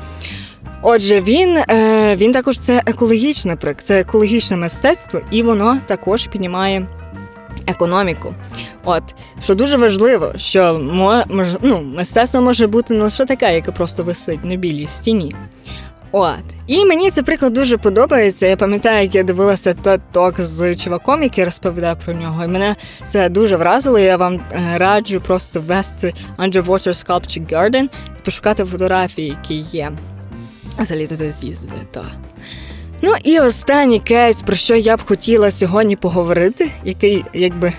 Отже, 0.82 1.20
він 1.20 1.56
е, 1.56 2.16
він 2.16 2.32
також 2.32 2.58
це 2.58 2.82
екологічний 2.86 3.56
проект, 3.56 3.86
це 3.86 4.00
екологічне 4.00 4.56
мистецтво, 4.56 5.20
і 5.30 5.42
воно 5.42 5.80
також 5.86 6.26
піднімає 6.26 6.86
економіку. 7.70 8.35
От 8.85 9.02
що 9.42 9.54
дуже 9.54 9.76
важливо, 9.76 10.33
що 10.37 10.78
мож, 10.78 11.46
ну, 11.62 11.80
мистецтво 11.80 12.40
може 12.40 12.66
бути 12.66 12.94
не 12.94 13.04
лише 13.04 13.24
таке, 13.24 13.54
яке 13.54 13.72
просто 13.72 14.04
висить 14.04 14.44
на 14.44 14.56
білій 14.56 14.87
стіні. 14.87 15.35
От. 16.12 16.44
І 16.66 16.85
мені 16.85 17.11
цей 17.11 17.24
приклад 17.24 17.52
дуже 17.52 17.76
подобається. 17.76 18.46
Я 18.46 18.56
пам'ятаю, 18.56 19.02
як 19.02 19.14
я 19.14 19.22
дивилася 19.22 19.74
ток 20.12 20.40
з 20.40 20.76
чуваком, 20.76 21.22
який 21.22 21.44
розповідав 21.44 21.98
про 22.04 22.14
нього. 22.14 22.44
І 22.44 22.48
мене 22.48 22.76
це 23.06 23.28
дуже 23.28 23.56
вразило. 23.56 23.98
Я 23.98 24.16
вам 24.16 24.35
е, 24.35 24.78
раджу 24.78 25.20
просто 25.26 25.61
ввести 25.61 26.14
Underwater 26.38 27.06
Sculpture 27.06 27.52
Garden 27.52 27.85
і 28.18 28.24
пошукати 28.24 28.64
фотографії, 28.64 29.28
які 29.28 29.54
є. 29.54 29.92
Взагалі 30.78 31.06
туди 31.06 31.33
з'їздити. 31.33 32.00
Ну 33.02 33.14
і 33.24 33.40
останній 33.40 34.00
кейс, 34.00 34.42
про 34.42 34.56
що 34.56 34.76
я 34.76 34.96
б 34.96 35.02
хотіла 35.06 35.50
сьогодні 35.50 35.96
поговорити, 35.96 36.70
який 36.84 37.24
якби 37.34 37.72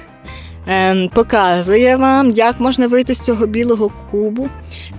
е, 0.67 1.09
показує 1.13 1.95
вам, 1.95 2.29
як 2.29 2.59
можна 2.59 2.87
вийти 2.87 3.15
з 3.15 3.19
цього 3.19 3.45
білого 3.45 3.91
кубу. 4.11 4.49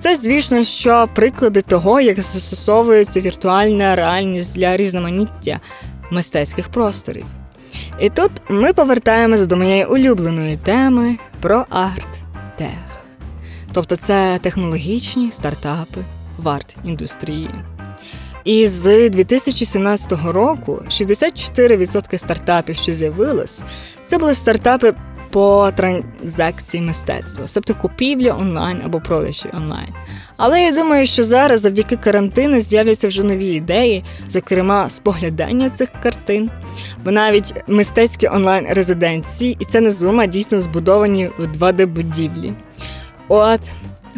Це, 0.00 0.16
звісно, 0.16 0.64
що 0.64 1.08
приклади 1.14 1.60
того, 1.60 2.00
як 2.00 2.20
застосовується 2.20 3.20
віртуальна 3.20 3.96
реальність 3.96 4.54
для 4.54 4.76
різноманіття 4.76 5.60
мистецьких 6.10 6.68
просторів. 6.68 7.26
І 8.00 8.10
тут 8.10 8.30
ми 8.48 8.72
повертаємось 8.72 9.46
до 9.46 9.56
моєї 9.56 9.84
улюбленої 9.84 10.56
теми 10.56 11.16
про 11.40 11.66
арт-тех. 11.70 12.68
Тобто 13.72 13.96
це 13.96 14.38
технологічні 14.42 15.30
стартапи 15.30 16.00
в 16.38 16.48
арт-індустрії. 16.48 17.71
І 18.44 18.66
з 18.66 19.10
2017 19.10 20.12
року 20.12 20.82
64% 20.88 22.18
стартапів, 22.18 22.76
що 22.76 22.92
з'явилось, 22.92 23.60
це 24.06 24.18
були 24.18 24.34
стартапи 24.34 24.94
по 25.30 25.70
транзакції 25.76 26.82
мистецтва, 26.82 27.44
тобто 27.54 27.74
купівля 27.74 28.36
онлайн 28.40 28.82
або 28.84 29.00
продажі 29.00 29.48
онлайн. 29.54 29.88
Але 30.36 30.62
я 30.62 30.72
думаю, 30.72 31.06
що 31.06 31.24
зараз 31.24 31.60
завдяки 31.60 31.96
карантину 31.96 32.60
з'являться 32.60 33.08
вже 33.08 33.22
нові 33.22 33.46
ідеї, 33.46 34.04
зокрема 34.28 34.90
споглядання 34.90 35.70
цих 35.70 35.88
картин, 36.02 36.50
бо 37.04 37.10
навіть 37.10 37.54
мистецькі 37.66 38.28
онлайн-резиденції, 38.28 39.56
і 39.60 39.64
це 39.64 39.80
не 39.80 39.90
зума, 39.90 40.26
дійсно 40.26 40.60
збудовані 40.60 41.30
у 41.38 41.42
2D-будівлі. 41.42 42.52
От. 43.28 43.60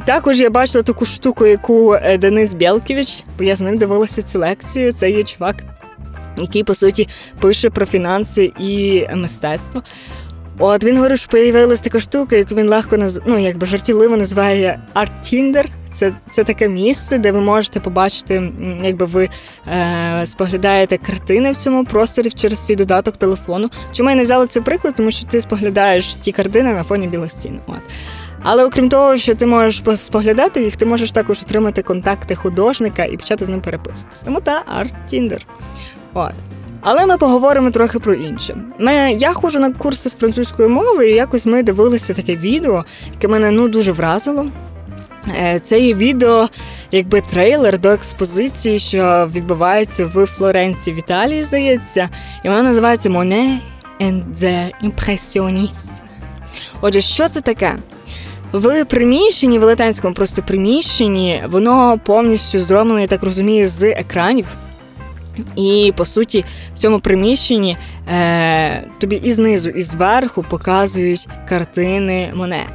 Також 0.04 0.40
я 0.40 0.50
бачила 0.50 0.82
таку 0.82 1.06
штуку, 1.06 1.46
яку 1.46 1.94
е, 1.94 2.18
Денис 2.18 2.54
Бєлківич, 2.54 3.24
бо 3.38 3.44
я 3.44 3.56
з 3.56 3.60
ним 3.60 3.78
дивилася 3.78 4.22
цю 4.22 4.38
лекцію. 4.38 4.92
Це 4.92 5.10
є 5.10 5.22
чувак, 5.22 5.64
який, 6.36 6.64
по 6.64 6.74
суті, 6.74 7.08
пише 7.40 7.70
про 7.70 7.86
фінанси 7.86 8.52
і 8.58 9.02
мистецтво. 9.14 9.82
От 10.58 10.84
він 10.84 10.96
говорив, 10.96 11.18
що 11.18 11.30
появилася 11.30 11.82
така 11.82 12.00
штука, 12.00 12.36
яку 12.36 12.54
він 12.54 12.68
легко 12.68 12.96
наз... 12.96 13.20
ну, 13.26 13.38
якби 13.38 13.66
жартівливо 13.66 14.16
називає 14.16 14.80
Tinder. 14.96 15.64
Це 15.92 16.12
це 16.30 16.44
таке 16.44 16.68
місце, 16.68 17.18
де 17.18 17.32
ви 17.32 17.40
можете 17.40 17.80
побачити, 17.80 18.52
якби 18.82 19.06
ви 19.06 19.28
е, 19.66 20.26
споглядаєте 20.26 20.96
картини 20.96 21.50
в 21.50 21.56
цьому 21.56 21.84
просторі 21.84 22.30
через 22.30 22.64
свій 22.64 22.76
додаток 22.76 23.16
телефону. 23.16 23.70
Чому 23.92 24.10
я 24.10 24.16
не 24.16 24.22
взяла 24.22 24.46
цей 24.46 24.62
приклад? 24.62 24.94
Тому 24.94 25.10
що 25.10 25.26
ти 25.26 25.40
споглядаєш 25.40 26.16
ті 26.16 26.32
картини 26.32 26.72
на 26.72 26.82
фоні 26.82 27.08
білих 27.08 27.32
стін. 27.32 27.60
От. 27.66 27.80
Але 28.46 28.64
окрім 28.64 28.88
того, 28.88 29.18
що 29.18 29.34
ти 29.34 29.46
можеш 29.46 29.82
споглядати 29.96 30.62
їх, 30.62 30.76
ти 30.76 30.86
можеш 30.86 31.12
також 31.12 31.42
отримати 31.42 31.82
контакти 31.82 32.34
художника 32.34 33.04
і 33.04 33.16
почати 33.16 33.44
з 33.44 33.48
ним 33.48 33.60
переписуватись. 33.60 34.22
Тому 34.22 34.40
та 34.40 34.64
Tinder. 35.12 35.40
От. 36.14 36.32
Але 36.80 37.06
ми 37.06 37.18
поговоримо 37.18 37.70
трохи 37.70 37.98
про 37.98 38.14
інше. 38.14 38.56
Ми, 38.78 38.92
Я 39.12 39.32
ходжу 39.32 39.58
на 39.58 39.72
курси 39.72 40.10
з 40.10 40.14
французької 40.14 40.68
мови, 40.68 41.10
і 41.10 41.14
якось 41.14 41.46
ми 41.46 41.62
дивилися 41.62 42.14
таке 42.14 42.36
відео, 42.36 42.84
яке 43.14 43.28
мене 43.28 43.50
ну 43.50 43.68
дуже 43.68 43.92
вразило. 43.92 44.46
Е, 45.28 45.60
це 45.64 45.80
є 45.80 45.94
відео, 45.94 46.48
якби 46.92 47.20
трейлер 47.20 47.78
до 47.78 47.88
експозиції, 47.88 48.78
що 48.78 49.30
відбувається 49.34 50.06
в 50.14 50.26
Флоренції 50.26 50.96
в 50.96 50.98
Італії, 50.98 51.42
здається, 51.42 52.08
і 52.44 52.48
вона 52.48 52.62
називається 52.62 53.08
Monet 53.08 53.58
and 54.00 54.22
the 54.34 54.70
Impressionists. 54.84 56.00
Отже, 56.80 57.00
що 57.00 57.28
це 57.28 57.40
таке? 57.40 57.78
В 58.54 58.84
приміщенні, 58.84 59.58
велетенському 59.58 60.14
просто 60.14 60.42
приміщенні, 60.42 61.42
воно 61.48 62.00
повністю 62.04 62.60
зроблено, 62.60 63.00
я 63.00 63.06
так 63.06 63.22
розумію, 63.22 63.68
з 63.68 63.82
екранів. 63.82 64.46
І 65.56 65.92
по 65.96 66.04
суті, 66.04 66.44
в 66.74 66.78
цьому 66.78 67.00
приміщенні 67.00 67.76
е, 68.08 68.88
тобі 69.00 69.16
і 69.16 69.32
знизу, 69.32 69.70
і 69.70 69.82
зверху 69.82 70.44
показують 70.50 71.28
картини 71.48 72.32
Моне. 72.34 72.66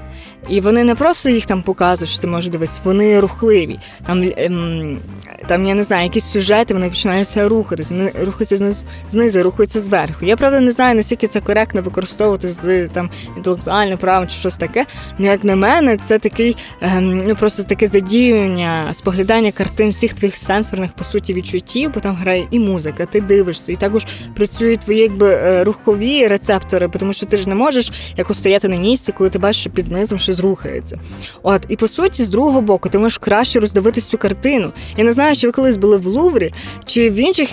І 0.48 0.62
вони 0.62 0.84
не 0.84 0.96
просто 0.96 1.30
їх 1.30 1.46
там 1.46 1.62
показують, 1.62 2.12
що 2.12 2.22
ти 2.22 2.28
можеш 2.28 2.50
дивитися, 2.50 2.82
вони 2.84 3.20
рухливі. 3.20 3.80
Там 4.06 4.32
ем, 4.38 5.00
там 5.48 5.66
я 5.66 5.76
не 5.76 5.84
знаю, 5.84 6.04
якісь 6.04 6.26
сюжети 6.26 6.74
вони 6.74 6.90
починаються 6.90 7.50
рухатись. 7.50 7.90
Вони 7.90 8.12
рухаються 8.24 8.58
знизу, 8.58 8.86
знизу, 9.12 9.44
рухаються 9.44 9.80
зверху. 9.80 10.26
Я 10.26 10.38
правда 10.38 10.60
не 10.60 10.72
знаю, 10.72 10.96
наскільки 10.96 11.28
це 11.28 11.42
коректно 11.42 11.82
використовувати 11.82 12.48
з 12.48 12.88
там 12.88 13.10
інтелектуальним 13.38 13.98
правом 13.98 14.28
чи 14.28 14.36
щось 14.36 14.56
таке. 14.56 14.86
Ну 15.18 15.26
як 15.26 15.44
на 15.44 15.56
мене, 15.56 15.98
це 15.98 16.20
такий 16.20 16.58
ем, 16.82 17.24
ну 17.28 17.36
просто 17.36 17.64
таке 17.64 17.88
задіювання, 17.88 18.94
споглядання 18.94 19.52
картин 19.52 19.90
всіх 19.90 20.14
твоїх 20.14 20.38
сенсорних 20.38 20.92
по 20.94 21.04
суті 21.04 21.34
відчуттів, 21.34 21.92
бо 21.94 22.00
там 22.00 22.16
грає 22.16 22.48
і 22.52 22.60
музика, 22.60 23.06
ти 23.06 23.22
дивишся, 23.22 23.72
і 23.72 23.76
також 23.76 24.06
працюють 24.36 24.80
твої 24.80 25.00
якби 25.00 25.28
е, 25.30 25.64
рухові 25.64 26.28
рецептори, 26.28 26.88
тому 26.88 27.14
що 27.14 27.26
ти 27.26 27.38
ж 27.38 27.50
не 27.50 27.56
можеш 27.56 27.92
якось 28.18 28.38
стояти 28.38 28.68
на 28.68 28.78
місці, 28.78 29.14
коли 29.18 29.30
ти 29.30 29.40
бачиш 29.40 29.68
під 29.74 29.92
низом 29.92 30.20
щось 30.30 30.40
рухається. 30.40 31.00
От, 31.44 31.66
і 31.70 31.76
по 31.76 31.88
суті, 31.88 32.24
з 32.24 32.30
другого 32.30 32.62
боку, 32.62 32.90
ти 32.90 32.98
можеш 32.98 33.18
краще 33.18 33.60
роздивитись 33.60 34.06
цю 34.06 34.18
картину. 34.18 34.72
Я 34.98 35.04
не 35.04 35.14
знаю, 35.14 35.36
чи 35.36 35.48
ви 35.48 35.54
колись 35.54 35.78
були 35.78 35.98
в 35.98 36.06
Луврі, 36.06 36.54
чи 36.86 37.10
в 37.10 37.16
інших 37.16 37.50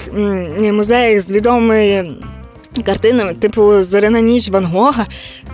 музеях 0.72 1.20
з 1.20 1.30
відомими 1.30 2.14
картинами, 2.82 3.34
типу 3.34 3.82
Зоряна 3.82 4.20
ніч 4.20 4.48
Ван 4.48 4.64
Гога, 4.64 5.06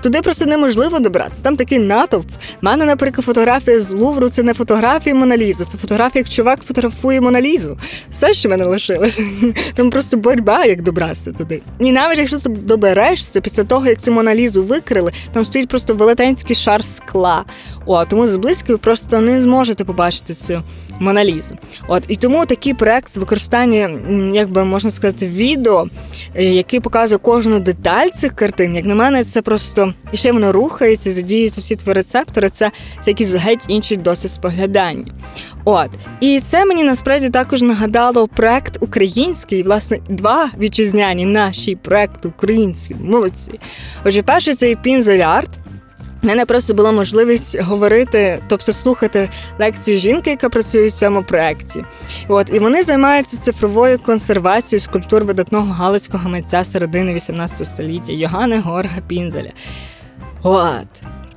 туди 0.03 0.23
просто 0.23 0.47
неможливо 0.47 0.99
добратися. 0.99 1.43
Там 1.43 1.57
такий 1.57 1.79
натовп. 1.79 2.27
У 2.63 2.67
мене, 2.67 2.85
наприклад, 2.85 3.25
фотографія 3.27 3.81
з 3.81 3.93
Лувру 3.93 4.29
це 4.29 4.43
не 4.43 4.55
фотографія 4.55 5.15
Моналізи, 5.15 5.65
це 5.65 5.79
фотографія, 5.79 6.21
як 6.21 6.29
чувак 6.29 6.61
фотографує 6.65 7.21
Моналізу. 7.21 7.79
Все, 8.11 8.35
що 8.35 8.49
в 8.49 8.51
мене 8.51 8.65
лишилось. 8.65 9.21
Там 9.75 9.91
просто 9.91 10.17
боротьба, 10.17 10.65
як 10.65 10.83
добратися 10.83 11.33
туди. 11.33 11.63
І 11.79 11.93
навіть 11.93 12.19
якщо 12.19 12.39
ти 12.39 12.49
доберешся 12.49 13.41
після 13.41 13.65
того, 13.65 13.87
як 13.87 14.03
цю 14.03 14.13
Моналізу 14.13 14.65
викрили, 14.65 15.13
там 15.33 15.45
стоїть 15.45 15.69
просто 15.69 15.95
велетенський 15.95 16.57
шар 16.57 16.85
скла. 16.85 17.45
О, 17.87 18.05
тому 18.05 18.27
зблизьки 18.27 18.73
ви 18.73 18.79
просто 18.79 19.21
не 19.21 19.43
зможете 19.43 19.85
побачити 19.85 20.35
цю 20.35 20.63
Моналізу. 21.01 21.55
От 21.89 22.05
і 22.09 22.17
тому 22.17 22.47
такий 22.47 22.75
проект 22.75 23.15
з 23.15 23.17
використання, 23.17 23.99
як 24.35 24.51
би 24.51 24.65
можна 24.65 24.91
сказати, 24.91 25.27
відео, 25.27 25.89
е, 26.35 26.45
який 26.45 26.81
показує 26.81 27.19
кожну 27.19 27.61
деталь 27.61 28.09
цих 28.09 28.35
картин. 28.35 28.77
Як 28.77 28.85
на 28.85 28.95
мене, 28.95 29.25
це 29.25 29.43
просто 29.43 29.95
і 30.13 30.17
ще 30.17 30.33
воно 30.33 30.53
рухається, 30.53 31.13
задіються 31.13 31.61
всі 31.61 31.77
твої 31.77 31.95
рецептори. 31.95 32.49
Це 32.49 32.71
це 33.05 33.11
якийсь 33.11 33.35
геть 33.35 33.65
інший 33.69 33.97
досвід 33.97 34.31
споглядання. 34.31 35.13
От 35.65 35.91
і 36.21 36.41
це 36.41 36.65
мені 36.65 36.85
насправді 36.85 37.31
також 37.31 37.63
нагадало 37.63 38.29
проект 38.29 38.79
український, 38.81 39.63
власне, 39.63 39.99
два 40.09 40.51
вітчизняні 40.59 41.27
наші 41.27 41.77
проекти 41.77 42.29
українські 42.29 42.95
молодці. 42.95 43.61
Отже, 44.05 44.23
перший 44.23 44.55
це 44.55 44.75
Пінзель 44.75 45.19
Арт. 45.19 45.62
У 46.23 46.27
мене 46.27 46.47
просто 46.47 46.75
була 46.75 46.93
можливість 46.93 47.61
говорити, 47.61 48.43
тобто 48.49 48.73
слухати 48.73 49.31
лекцію 49.59 49.99
жінки, 49.99 50.31
яка 50.31 50.49
працює 50.49 50.87
в 50.87 50.93
цьому 50.93 51.23
проєкті. 51.23 51.85
От 52.29 52.51
і 52.55 52.59
вони 52.59 52.83
займаються 52.83 53.37
цифровою 53.37 53.99
консервацією 53.99 54.81
скульптур 54.81 55.25
видатного 55.25 55.73
галицького 55.73 56.29
митця 56.29 56.65
середини 56.65 57.15
18 57.15 57.67
століття 57.67 58.13
Йогана 58.13 58.61
Горга 58.61 59.01
Пінзеля. 59.09 59.51
От. 60.43 60.87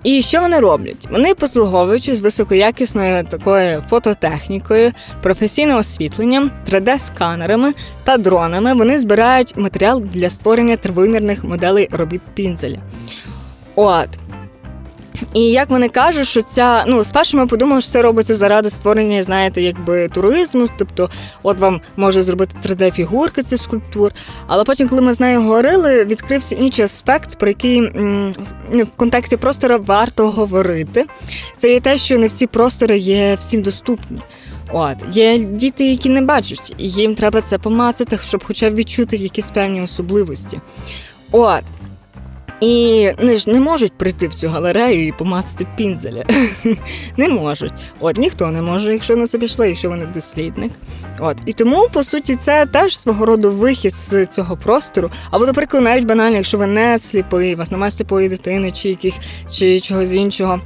І 0.03 0.21
що 0.21 0.41
вони 0.41 0.59
роблять? 0.59 1.07
Вони, 1.11 1.35
послуговуючись 1.35 2.21
високоякісною 2.21 3.23
такою 3.23 3.83
фототехнікою, 3.89 4.91
професійним 5.23 5.77
освітленням, 5.77 6.51
3D-сканерами 6.71 7.73
та 8.03 8.17
дронами, 8.17 8.73
вони 8.73 8.99
збирають 8.99 9.57
матеріал 9.57 10.01
для 10.01 10.29
створення 10.29 10.77
тривимірних 10.77 11.43
моделей 11.43 11.89
робіт 11.91 12.21
пінзеля. 12.35 12.77
От. 13.75 14.09
І 15.33 15.41
як 15.41 15.69
вони 15.69 15.89
кажуть, 15.89 16.27
що 16.27 16.41
ця 16.41 16.85
ну 16.87 17.03
спершу 17.03 17.37
ми 17.37 17.47
подумали, 17.47 17.81
що 17.81 17.91
це 17.91 18.01
робиться 18.01 18.35
заради 18.35 18.69
створення, 18.69 19.23
знаєте, 19.23 19.61
якби 19.61 20.07
туризму, 20.07 20.67
тобто, 20.77 21.09
от 21.43 21.59
вам 21.59 21.81
може 21.95 22.23
зробити 22.23 22.55
3D-фігурки 22.63 23.43
цих 23.43 23.61
скульптур. 23.61 24.11
Але 24.47 24.63
потім, 24.63 24.89
коли 24.89 25.01
ми 25.01 25.13
з 25.13 25.19
нею 25.19 25.41
говорили, 25.41 26.05
відкрився 26.05 26.55
інший 26.55 26.85
аспект, 26.85 27.39
про 27.39 27.47
який 27.47 27.81
ну, 28.71 28.83
в 28.83 28.97
контексті 28.97 29.37
простору 29.37 29.83
варто 29.85 30.31
говорити. 30.31 31.05
Це 31.57 31.73
є 31.73 31.79
те, 31.79 31.97
що 31.97 32.17
не 32.17 32.27
всі 32.27 32.47
простори 32.47 32.97
є 32.97 33.35
всім 33.39 33.61
доступні. 33.61 34.21
От 34.73 34.95
є 35.11 35.37
діти, 35.37 35.85
які 35.91 36.09
не 36.09 36.21
бачать, 36.21 36.73
і 36.77 36.89
їм 36.89 37.15
треба 37.15 37.41
це 37.41 37.57
помацати, 37.57 38.19
щоб 38.27 38.43
хоча 38.47 38.69
б 38.69 38.75
відчути 38.75 39.15
якісь 39.15 39.51
певні 39.51 39.81
особливості. 39.81 40.59
От. 41.31 41.63
І 42.65 43.11
вони 43.19 43.37
ж 43.37 43.49
не 43.49 43.59
можуть 43.59 43.97
прийти 43.97 44.27
в 44.27 44.33
цю 44.33 44.49
галерею 44.49 45.07
і 45.07 45.11
помацати 45.11 45.67
пінзеля. 45.77 46.25
Не 47.17 47.29
можуть. 47.29 47.73
От 47.99 48.17
ніхто 48.17 48.51
не 48.51 48.61
може, 48.61 48.93
якщо 48.93 49.15
на 49.15 49.27
це 49.27 49.37
пішли, 49.37 49.67
якщо 49.67 49.89
вони 49.89 50.05
дослідник. 50.05 50.71
От 51.19 51.37
і 51.45 51.53
тому, 51.53 51.87
по 51.93 52.03
суті, 52.03 52.35
це 52.35 52.65
теж 52.65 52.97
свого 52.97 53.25
роду 53.25 53.51
вихід 53.51 53.95
з 53.95 54.25
цього 54.25 54.57
простору. 54.57 55.11
Або, 55.31 55.45
наприклад, 55.45 55.83
навіть 55.83 56.05
банально, 56.05 56.35
якщо 56.35 56.57
ви 56.57 56.67
не 56.67 56.99
сліпий, 56.99 57.55
вас 57.55 57.71
немає 57.71 57.91
сліпої 57.91 58.29
дитини, 58.29 58.71
чи 58.71 58.89
яких 58.89 59.13
чи 59.51 59.79
чогось 59.79 60.13
іншого. 60.13 60.61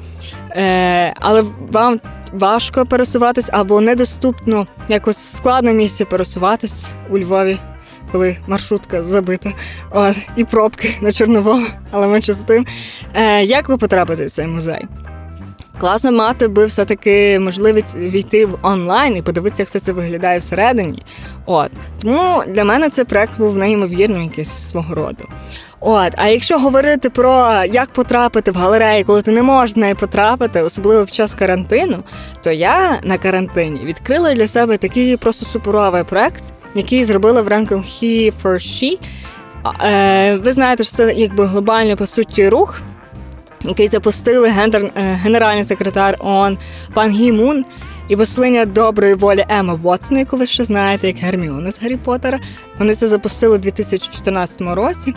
Е, 0.52 1.14
Але 1.20 1.44
вам 1.72 2.00
важко 2.34 2.86
пересуватись 2.86 3.50
або 3.52 3.82
недоступно 3.82 4.68
якось 4.88 5.36
складно 5.36 5.74
місці 5.74 6.06
пересуватись 6.06 6.94
у 7.10 7.20
Львові 7.20 7.58
коли 8.12 8.38
маршрутка 8.48 9.04
забита, 9.04 9.52
от, 9.92 10.16
і 10.36 10.44
пробки 10.44 10.96
на 11.02 11.12
Чорноволу, 11.12 11.66
але 11.92 12.08
менше 12.08 12.34
з 12.34 12.38
тим. 12.38 12.66
Е, 13.14 13.44
Як 13.44 13.70
ви 13.70 13.78
потрапите 13.78 14.26
в 14.26 14.32
цей 14.32 14.48
музей? 14.48 14.88
Класно 15.80 16.12
мати 16.12 16.48
би 16.48 16.66
все-таки 16.66 17.40
можливість 17.40 17.96
війти 17.98 18.46
в 18.46 18.60
онлайн 18.62 19.18
і 19.18 19.22
подивитися, 19.22 19.62
як 19.62 19.70
все 19.70 19.80
це 19.80 19.92
виглядає 19.92 20.40
всередині. 20.40 21.04
От 21.46 21.72
тому 22.02 22.44
для 22.48 22.64
мене 22.64 22.90
цей 22.90 23.06
проект 23.06 23.38
був 23.38 23.58
неймовірним 23.58 24.24
якийсь 24.24 24.70
свого 24.70 24.96
роду. 24.96 25.24
От, 25.80 26.14
а 26.18 26.28
якщо 26.28 26.60
говорити 26.60 27.10
про 27.10 27.64
як 27.72 27.90
потрапити 27.90 28.52
в 28.52 28.56
галерею, 28.56 29.06
коли 29.06 29.22
ти 29.22 29.32
не 29.32 29.44
можеш 29.44 29.76
в 29.76 29.80
неї 29.80 29.94
потрапити, 29.94 30.62
особливо 30.62 31.06
під 31.06 31.14
час 31.14 31.34
карантину, 31.34 32.04
то 32.44 32.52
я 32.52 33.00
на 33.04 33.18
карантині 33.18 33.80
відкрила 33.86 34.34
для 34.34 34.48
себе 34.48 34.78
такий 34.78 35.18
просто 35.18 35.46
суперовий 35.46 36.04
проект, 36.04 36.44
який 36.76 37.04
зробила 37.04 37.42
в 37.42 37.48
рамках 37.48 37.78
He 37.78 38.34
for 38.44 38.54
She. 38.54 39.00
Е, 39.86 40.36
ви 40.36 40.54
знаєте, 40.54 40.84
що 40.84 40.96
це 40.96 41.14
якби 41.14 41.46
глобальний 41.46 41.96
по 41.96 42.08
суті 42.08 42.50
рух 42.50 42.82
який 43.62 43.88
запустили 43.88 44.50
гендер, 44.50 44.84
е, 44.84 44.92
генеральний 44.96 45.64
секретар 45.64 46.16
ООН 46.20 46.58
пан 46.94 47.12
Гі 47.12 47.32
Мун 47.32 47.66
і 48.08 48.16
послання 48.16 48.66
доброї 48.66 49.14
волі 49.14 49.46
Ема 49.50 49.74
Вотсон, 49.74 50.18
яку 50.18 50.38
ви 50.38 50.46
ще 50.46 50.64
знаєте, 50.64 51.08
як 51.08 51.18
Герміона 51.18 51.72
з 51.72 51.82
Гаррі 51.82 51.98
Поттера. 51.98 52.40
Вони 52.80 52.96
це 52.96 53.08
запустили 53.08 53.56
у 53.56 53.58
2014 53.58 54.62
році. 54.62 55.14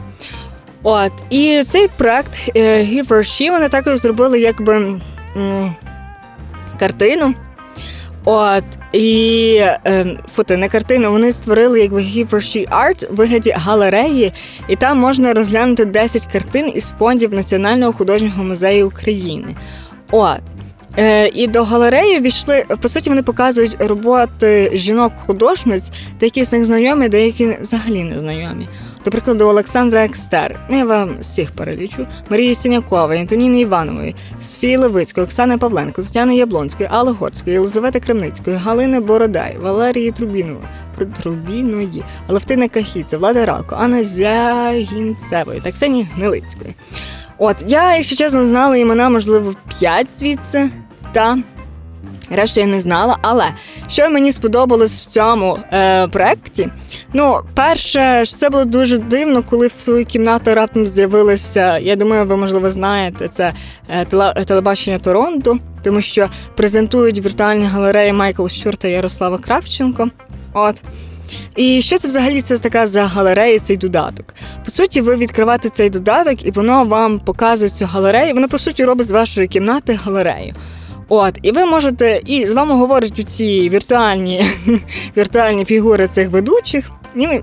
От, 0.83 1.13
і 1.31 1.63
цей 1.69 1.89
проект 1.89 2.51
е, 2.57 2.83
He 2.83 3.07
for 3.07 3.19
She 3.19 3.51
вони 3.51 3.69
також 3.69 3.99
зробили 3.99 4.41
якби 4.41 5.01
картину. 6.79 7.35
От, 8.25 8.65
і 8.93 9.57
е, 9.87 10.19
фото 10.35 10.57
не 10.57 10.69
картину 10.69 11.11
вони 11.11 11.33
створили 11.33 11.81
якби 11.81 12.01
He 12.01 12.29
for 12.29 12.35
She 12.35 12.69
Art 12.69 13.13
в 13.13 13.17
вигляді 13.17 13.51
галереї, 13.51 14.33
і 14.69 14.77
там 14.77 14.99
можна 14.99 15.33
розглянути 15.33 15.85
10 15.85 16.27
картин 16.27 16.73
із 16.75 16.95
фондів 16.99 17.35
Національного 17.35 17.93
художнього 17.93 18.45
музею 18.45 18.89
України. 18.89 19.57
От. 20.11 20.41
Е, 20.99 21.29
І 21.29 21.47
до 21.47 21.65
галереї 21.65 22.21
війшли, 22.21 22.65
по 22.83 22.89
суті, 22.89 23.11
вони 23.11 23.23
показують 23.23 23.77
роботи 23.79 24.71
жінок-художниць, 24.75 25.91
деякі 26.21 26.45
з 26.45 26.53
них 26.53 26.65
знайомі, 26.65 27.09
деякі 27.09 27.57
взагалі 27.61 28.05
не 28.05 28.21
знайомі. 28.21 28.69
До 29.05 29.11
прикладу, 29.11 29.45
Олександра 29.45 30.05
Екстер, 30.05 30.61
ну, 30.71 30.79
я 30.79 30.85
вам 30.85 31.17
всіх 31.21 31.51
перелічу, 31.51 32.07
Марії 32.31 32.55
Сінякової, 32.55 33.21
Антоніни 33.21 33.61
Іванової, 33.61 34.15
Софії 34.41 34.77
Левицької, 34.77 35.25
Оксани 35.27 35.59
Павленко, 35.59 36.03
Тетяни 36.03 36.37
Яблонської, 36.37 36.89
Алли 36.93 37.13
Горської, 37.13 37.55
Єлизавети 37.55 38.01
Кремницької, 38.01 38.57
Галини 38.57 39.01
Бородай, 39.01 39.57
Валерії 39.61 40.11
Трубінової, 40.11 40.67
Трубіної, 41.23 42.05
Алевтини 42.29 42.69
Кахіці, 42.69 43.17
Влада 43.17 43.47
Ралко, 43.47 43.77
Анна 43.79 44.05
Зягінцевої 44.05 45.61
та 45.61 45.73
Ксенії 45.73 46.09
Гнилицької. 46.15 46.75
От, 47.39 47.57
я, 47.67 47.97
якщо 47.97 48.17
чесно, 48.17 48.47
знала 48.47 48.77
імена, 48.77 49.11
можливо, 49.11 49.55
п'ять 49.79 50.09
звідси. 50.19 50.71
Та 51.13 51.39
Решту 52.33 52.61
я 52.61 52.67
не 52.67 52.81
знала, 52.81 53.19
але 53.23 53.45
що 53.89 54.11
мені 54.11 54.33
сподобалось 54.33 55.07
в 55.07 55.11
цьому 55.11 55.59
е, 55.73 56.09
проєкті, 56.09 56.69
ну, 57.13 57.41
перше, 57.55 58.25
це 58.27 58.51
було 58.51 58.65
дуже 58.65 58.99
дивно, 58.99 59.43
коли 59.51 59.67
в 59.67 59.73
свою 59.73 60.05
кімнату 60.05 60.55
раптом 60.55 60.87
з'явилося, 60.87 61.79
я 61.79 61.97
думаю, 61.97 62.27
ви, 62.27 62.37
можливо, 62.37 62.71
знаєте, 62.71 63.29
це 63.29 63.53
е, 63.89 64.05
телебачення 64.45 64.99
Торонто, 64.99 65.59
тому 65.83 66.01
що 66.01 66.29
презентують 66.57 67.25
віртуальні 67.25 67.65
галереї 67.65 68.13
Майкл 68.13 68.47
Щур 68.47 68.77
та 68.77 68.89
Ярослава 68.89 69.39
Кравченко. 69.39 70.11
От. 70.53 70.83
І 71.57 71.83
що 71.83 71.99
це 71.99 72.09
взагалі 72.09 72.43
це 72.43 72.59
така 72.59 72.87
за 72.87 73.07
галерея, 73.07 73.59
цей 73.59 73.77
додаток? 73.77 74.35
По 74.65 74.71
суті, 74.71 75.01
ви 75.01 75.17
відкриваєте 75.17 75.69
цей 75.69 75.91
додаток, 75.91 76.47
і 76.47 76.51
воно 76.51 76.85
вам 76.85 77.19
показує 77.19 77.71
цю 77.71 77.85
галерею. 77.85 78.35
Воно, 78.35 78.49
по 78.49 78.59
суті, 78.59 78.85
робить 78.85 79.07
з 79.07 79.11
вашої 79.11 79.49
кімнати 79.49 79.95
галерею. 80.05 80.55
От, 81.15 81.39
і 81.43 81.53
ви 81.53 81.67
можете, 81.67 82.21
і 82.27 82.47
з 82.47 82.53
вами 82.53 82.75
говорять 82.75 83.29
ці 83.29 83.71
віртуальні 83.71 84.45
віртуальні 85.17 85.65
фігури 85.65 86.07
цих 86.07 86.29
ведучих, 86.29 86.91
і 87.17 87.27
ви, 87.27 87.43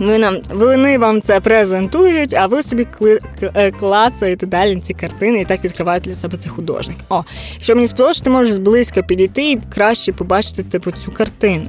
ви 0.00 0.18
нам, 0.18 0.38
вони 0.54 0.98
вам 0.98 1.20
це 1.20 1.40
презентують, 1.40 2.34
а 2.34 2.46
ви 2.46 2.62
собі 2.62 2.86
кли, 2.98 3.20
е, 3.42 3.70
клацаєте 3.70 4.46
далі 4.46 4.80
ці 4.80 4.94
картини 4.94 5.40
і 5.40 5.44
так 5.44 5.64
відкриваєте 5.64 6.10
для 6.10 6.16
себе 6.16 6.36
цей 6.36 6.50
художник. 6.50 6.96
О, 7.08 7.22
що 7.60 7.74
мені 7.74 7.86
сподобалося, 7.86 8.24
ти 8.24 8.30
можеш 8.30 8.52
зблизька 8.52 9.02
підійти 9.02 9.50
і 9.50 9.60
краще 9.74 10.12
побачити 10.12 10.62
типу 10.62 10.90
цю 10.90 11.12
картину. 11.12 11.66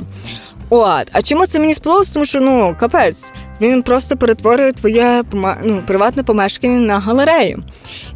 От, 0.70 1.09
а 1.11 1.22
чому 1.22 1.45
це 1.45 1.59
мені 1.59 1.74
сподобалось? 1.74 2.09
Тому 2.09 2.26
що 2.26 2.41
ну 2.41 2.76
капець, 2.80 3.32
він 3.61 3.84
просто 3.84 4.18
перетворює 4.18 4.72
твоє 4.72 5.24
ну, 5.63 5.84
приватне 5.88 6.24
помешкання 6.24 6.80
на 6.80 6.99
галерею. 6.99 7.63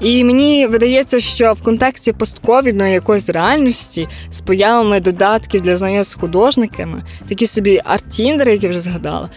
І 0.02 0.24
мені 0.24 0.68
видається, 0.68 1.20
що 1.20 1.54
в 1.54 1.62
контексті 1.62 2.12
постковідної 2.12 2.94
якоїсь 2.94 3.30
реальності 3.30 4.08
з 4.32 4.42
появами 4.42 5.00
додатків 5.00 5.62
для 5.62 5.78
знання 5.78 6.04
з 6.04 6.14
художниками, 6.14 7.04
такі 7.30 7.48
собі 7.48 7.82
арт-тіндери, 7.86 8.50
які 8.50 8.68
вже 8.68 8.80
згадала. 8.80 9.30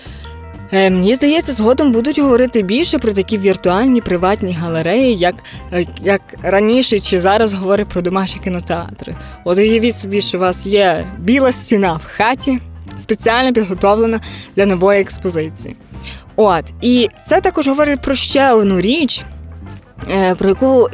Е, 0.72 0.90
мені 0.90 1.14
здається, 1.14 1.52
згодом 1.52 1.92
будуть 1.92 2.18
говорити 2.18 2.62
більше 2.62 2.98
про 2.98 3.12
такі 3.12 3.38
віртуальні 3.38 4.00
приватні 4.00 4.52
галереї, 4.52 5.16
як 5.16 5.34
е, 5.72 5.86
як 6.02 6.20
раніше 6.42 7.00
чи 7.00 7.18
зараз 7.20 7.54
говорять 7.54 7.88
про 7.88 8.02
домашні 8.02 8.40
кінотеатри. 8.40 9.16
От 9.44 9.58
уявіть 9.58 9.98
собі, 9.98 10.20
що 10.20 10.38
у 10.38 10.40
вас 10.40 10.66
є 10.66 11.06
біла 11.18 11.52
стіна 11.52 11.92
в 11.92 12.04
хаті 12.16 12.58
спеціально 13.02 13.52
підготовлена 13.52 14.20
для 14.56 14.66
нової 14.66 15.00
експозиції. 15.00 15.76
От, 16.36 16.64
і 16.80 17.08
це 17.28 17.40
також 17.40 17.68
говорить 17.68 18.00
про 18.00 18.14
ще 18.14 18.52
одну 18.52 18.80
річ. 18.80 19.24
Е, 20.10 20.34
про 20.34 20.48
яку 20.48 20.88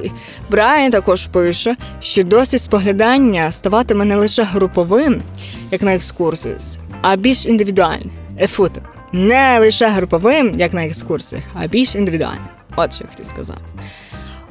Брайан 0.50 0.90
також 0.90 1.26
пише, 1.26 1.76
що 2.00 2.22
досвід 2.22 2.62
споглядання 2.62 3.52
ставатиме 3.52 4.04
не 4.04 4.16
лише 4.16 4.42
груповим, 4.42 5.22
як 5.70 5.82
на 5.82 5.94
екскурсії, 5.94 6.56
а 7.02 7.16
більш 7.16 7.46
індивідуальним. 7.46 8.10
Ефут, 8.40 8.72
не 9.12 9.58
лише 9.58 9.88
груповим, 9.88 10.60
як 10.60 10.72
на 10.74 10.84
екскурсіях, 10.84 11.44
а 11.54 11.66
більш 11.66 11.94
індивідуальним. 11.94 12.44
От 12.76 12.94
що 12.94 13.04
я 13.04 13.10
хотів 13.10 13.26
сказати. 13.26 13.60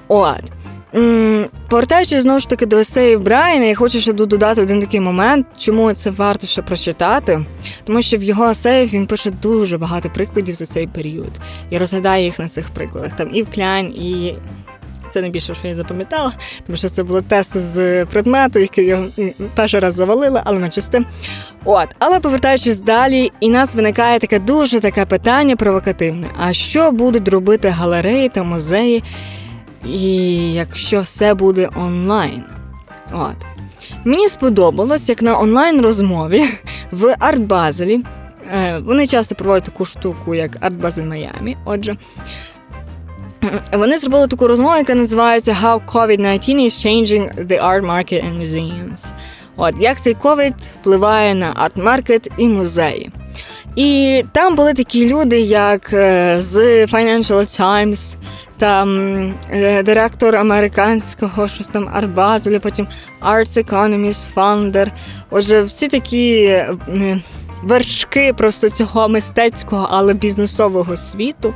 От. 0.07 0.43
Повертаючись 1.69 2.23
знову 2.23 2.39
ж 2.39 2.49
таки 2.49 2.65
до 2.65 2.77
есеїв 2.77 3.21
Брайана, 3.21 3.65
я 3.65 3.75
хочу 3.75 3.99
ще 3.99 4.13
додати 4.13 4.61
один 4.61 4.81
такий 4.81 4.99
момент, 4.99 5.47
чому 5.57 5.93
це 5.93 6.09
варто 6.09 6.47
ще 6.47 6.61
прочитати, 6.61 7.45
тому 7.83 8.01
що 8.01 8.17
в 8.17 8.23
його 8.23 8.49
есеїв 8.49 8.89
він 8.93 9.07
пише 9.07 9.29
дуже 9.29 9.77
багато 9.77 10.09
прикладів 10.09 10.55
за 10.55 10.65
цей 10.65 10.87
період 10.87 11.31
і 11.69 11.77
розглядає 11.77 12.25
їх 12.25 12.39
на 12.39 12.49
цих 12.49 12.69
прикладах. 12.69 13.15
Там 13.15 13.29
і 13.33 13.43
в 13.43 13.51
Кляйн, 13.51 13.85
і 13.85 14.35
це 15.09 15.21
найбільше, 15.21 15.53
що 15.53 15.67
я 15.67 15.75
запам'ятала, 15.75 16.33
тому 16.65 16.77
що 16.77 16.89
це 16.89 17.03
було 17.03 17.21
тест 17.21 17.57
з 17.57 18.05
предмету, 18.05 18.59
який 18.59 18.85
я 18.85 19.07
перший 19.55 19.79
раз 19.79 19.95
завалила, 19.95 20.41
але 20.45 20.59
менше 20.59 20.81
з. 20.81 20.89
От, 21.65 21.87
але 21.99 22.19
повертаючись 22.19 22.81
далі, 22.81 23.31
і 23.39 23.49
нас 23.49 23.75
виникає 23.75 24.19
таке 24.19 24.39
дуже 24.39 24.79
таке 24.79 25.05
питання 25.05 25.55
провокативне: 25.55 26.27
а 26.39 26.53
що 26.53 26.91
будуть 26.91 27.27
робити 27.27 27.67
галереї 27.67 28.29
та 28.29 28.43
музеї? 28.43 29.03
І 29.85 30.53
якщо 30.53 31.01
все 31.01 31.33
буде 31.33 31.69
онлайн. 31.75 32.43
От. 33.13 33.35
Мені 34.05 34.27
сподобалось, 34.27 35.09
як 35.09 35.21
на 35.21 35.39
онлайн-розмові 35.39 36.43
в 36.91 37.15
Арт-Базелі. 37.19 37.99
Вони 38.83 39.07
часто 39.07 39.35
проводять 39.35 39.63
таку 39.63 39.85
штуку, 39.85 40.35
як 40.35 40.51
Арт-Базель 40.55 41.05
Майамі. 41.05 41.57
Отже, 41.65 41.97
вони 43.73 43.97
зробили 43.97 44.27
таку 44.27 44.47
розмову, 44.47 44.75
яка 44.75 44.95
називається 44.95 45.57
How 45.63 45.81
COVID-19 45.85 46.55
is 46.55 46.85
changing 46.85 47.45
the 47.47 47.63
art 47.63 47.85
market 47.85 48.25
and 48.25 48.41
museums. 48.41 49.05
От, 49.55 49.75
Як 49.79 50.01
цей 50.01 50.15
COVID 50.15 50.53
впливає 50.81 51.35
на 51.35 51.53
арт-маркет 51.53 52.31
і 52.37 52.47
музеї. 52.47 53.11
І 53.79 54.23
там 54.31 54.55
були 54.55 54.73
такі 54.73 55.05
люди, 55.05 55.39
як 55.39 55.93
е, 55.93 56.35
з 56.41 56.85
Financial 56.85 57.59
Times, 57.61 58.15
там 58.57 58.99
е, 59.51 59.83
директор 59.83 60.35
американського 60.35 61.47
щось 61.47 61.67
там 61.67 61.89
Арбазеля, 61.93 62.59
потім 62.59 62.87
Arts 63.21 63.65
Economist, 63.65 64.27
Founder. 64.35 64.91
Отже, 65.29 65.63
всі 65.63 65.87
такі 65.87 66.43
е, 66.45 67.21
вершки 67.63 68.33
просто 68.33 68.69
цього 68.69 69.09
мистецького, 69.09 69.87
але 69.91 70.13
бізнесового 70.13 70.97
світу. 70.97 71.53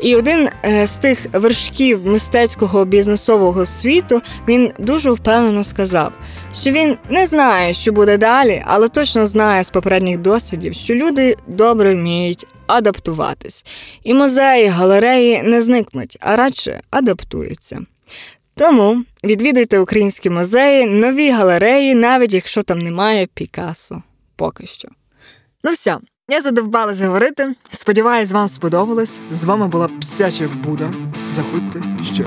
І 0.00 0.16
один 0.16 0.48
е, 0.64 0.86
з 0.86 0.94
тих 0.94 1.26
вершків 1.32 2.06
мистецького 2.06 2.84
бізнесового 2.84 3.66
світу 3.66 4.22
він 4.48 4.72
дуже 4.78 5.10
впевнено 5.10 5.64
сказав, 5.64 6.12
що 6.54 6.70
він 6.70 6.96
не 7.10 7.26
знає, 7.26 7.74
що 7.74 7.92
буде 7.92 8.18
далі, 8.18 8.62
але 8.66 8.88
точно 8.88 9.26
знає 9.26 9.64
з 9.64 9.70
попередніх 9.70 10.18
досвідів, 10.18 10.74
що 10.74 10.94
люди 10.94 11.36
добре 11.46 11.94
вміють 11.94 12.46
адаптуватись. 12.66 13.64
І 14.02 14.14
музеї, 14.14 14.66
галереї 14.66 15.42
не 15.42 15.62
зникнуть, 15.62 16.16
а 16.20 16.36
радше 16.36 16.80
адаптуються. 16.90 17.80
Тому 18.54 19.04
відвідуйте 19.24 19.78
українські 19.78 20.30
музеї, 20.30 20.86
нові 20.86 21.30
галереї, 21.30 21.94
навіть 21.94 22.34
якщо 22.34 22.62
там 22.62 22.78
немає 22.78 23.28
Пікасо. 23.34 24.02
Поки 24.36 24.66
що. 24.66 24.88
Ну 25.64 25.72
все, 25.72 25.98
Я 26.28 26.40
задовбалась 26.40 27.00
говорити. 27.00 27.54
Сподіваюсь, 27.70 28.32
вам 28.32 28.48
сподобалось. 28.48 29.20
З 29.32 29.44
вами 29.44 29.68
була 29.68 29.88
Псяча 30.00 30.48
Буда. 30.48 30.92
Заходьте 31.30 31.82
ще. 32.14 32.24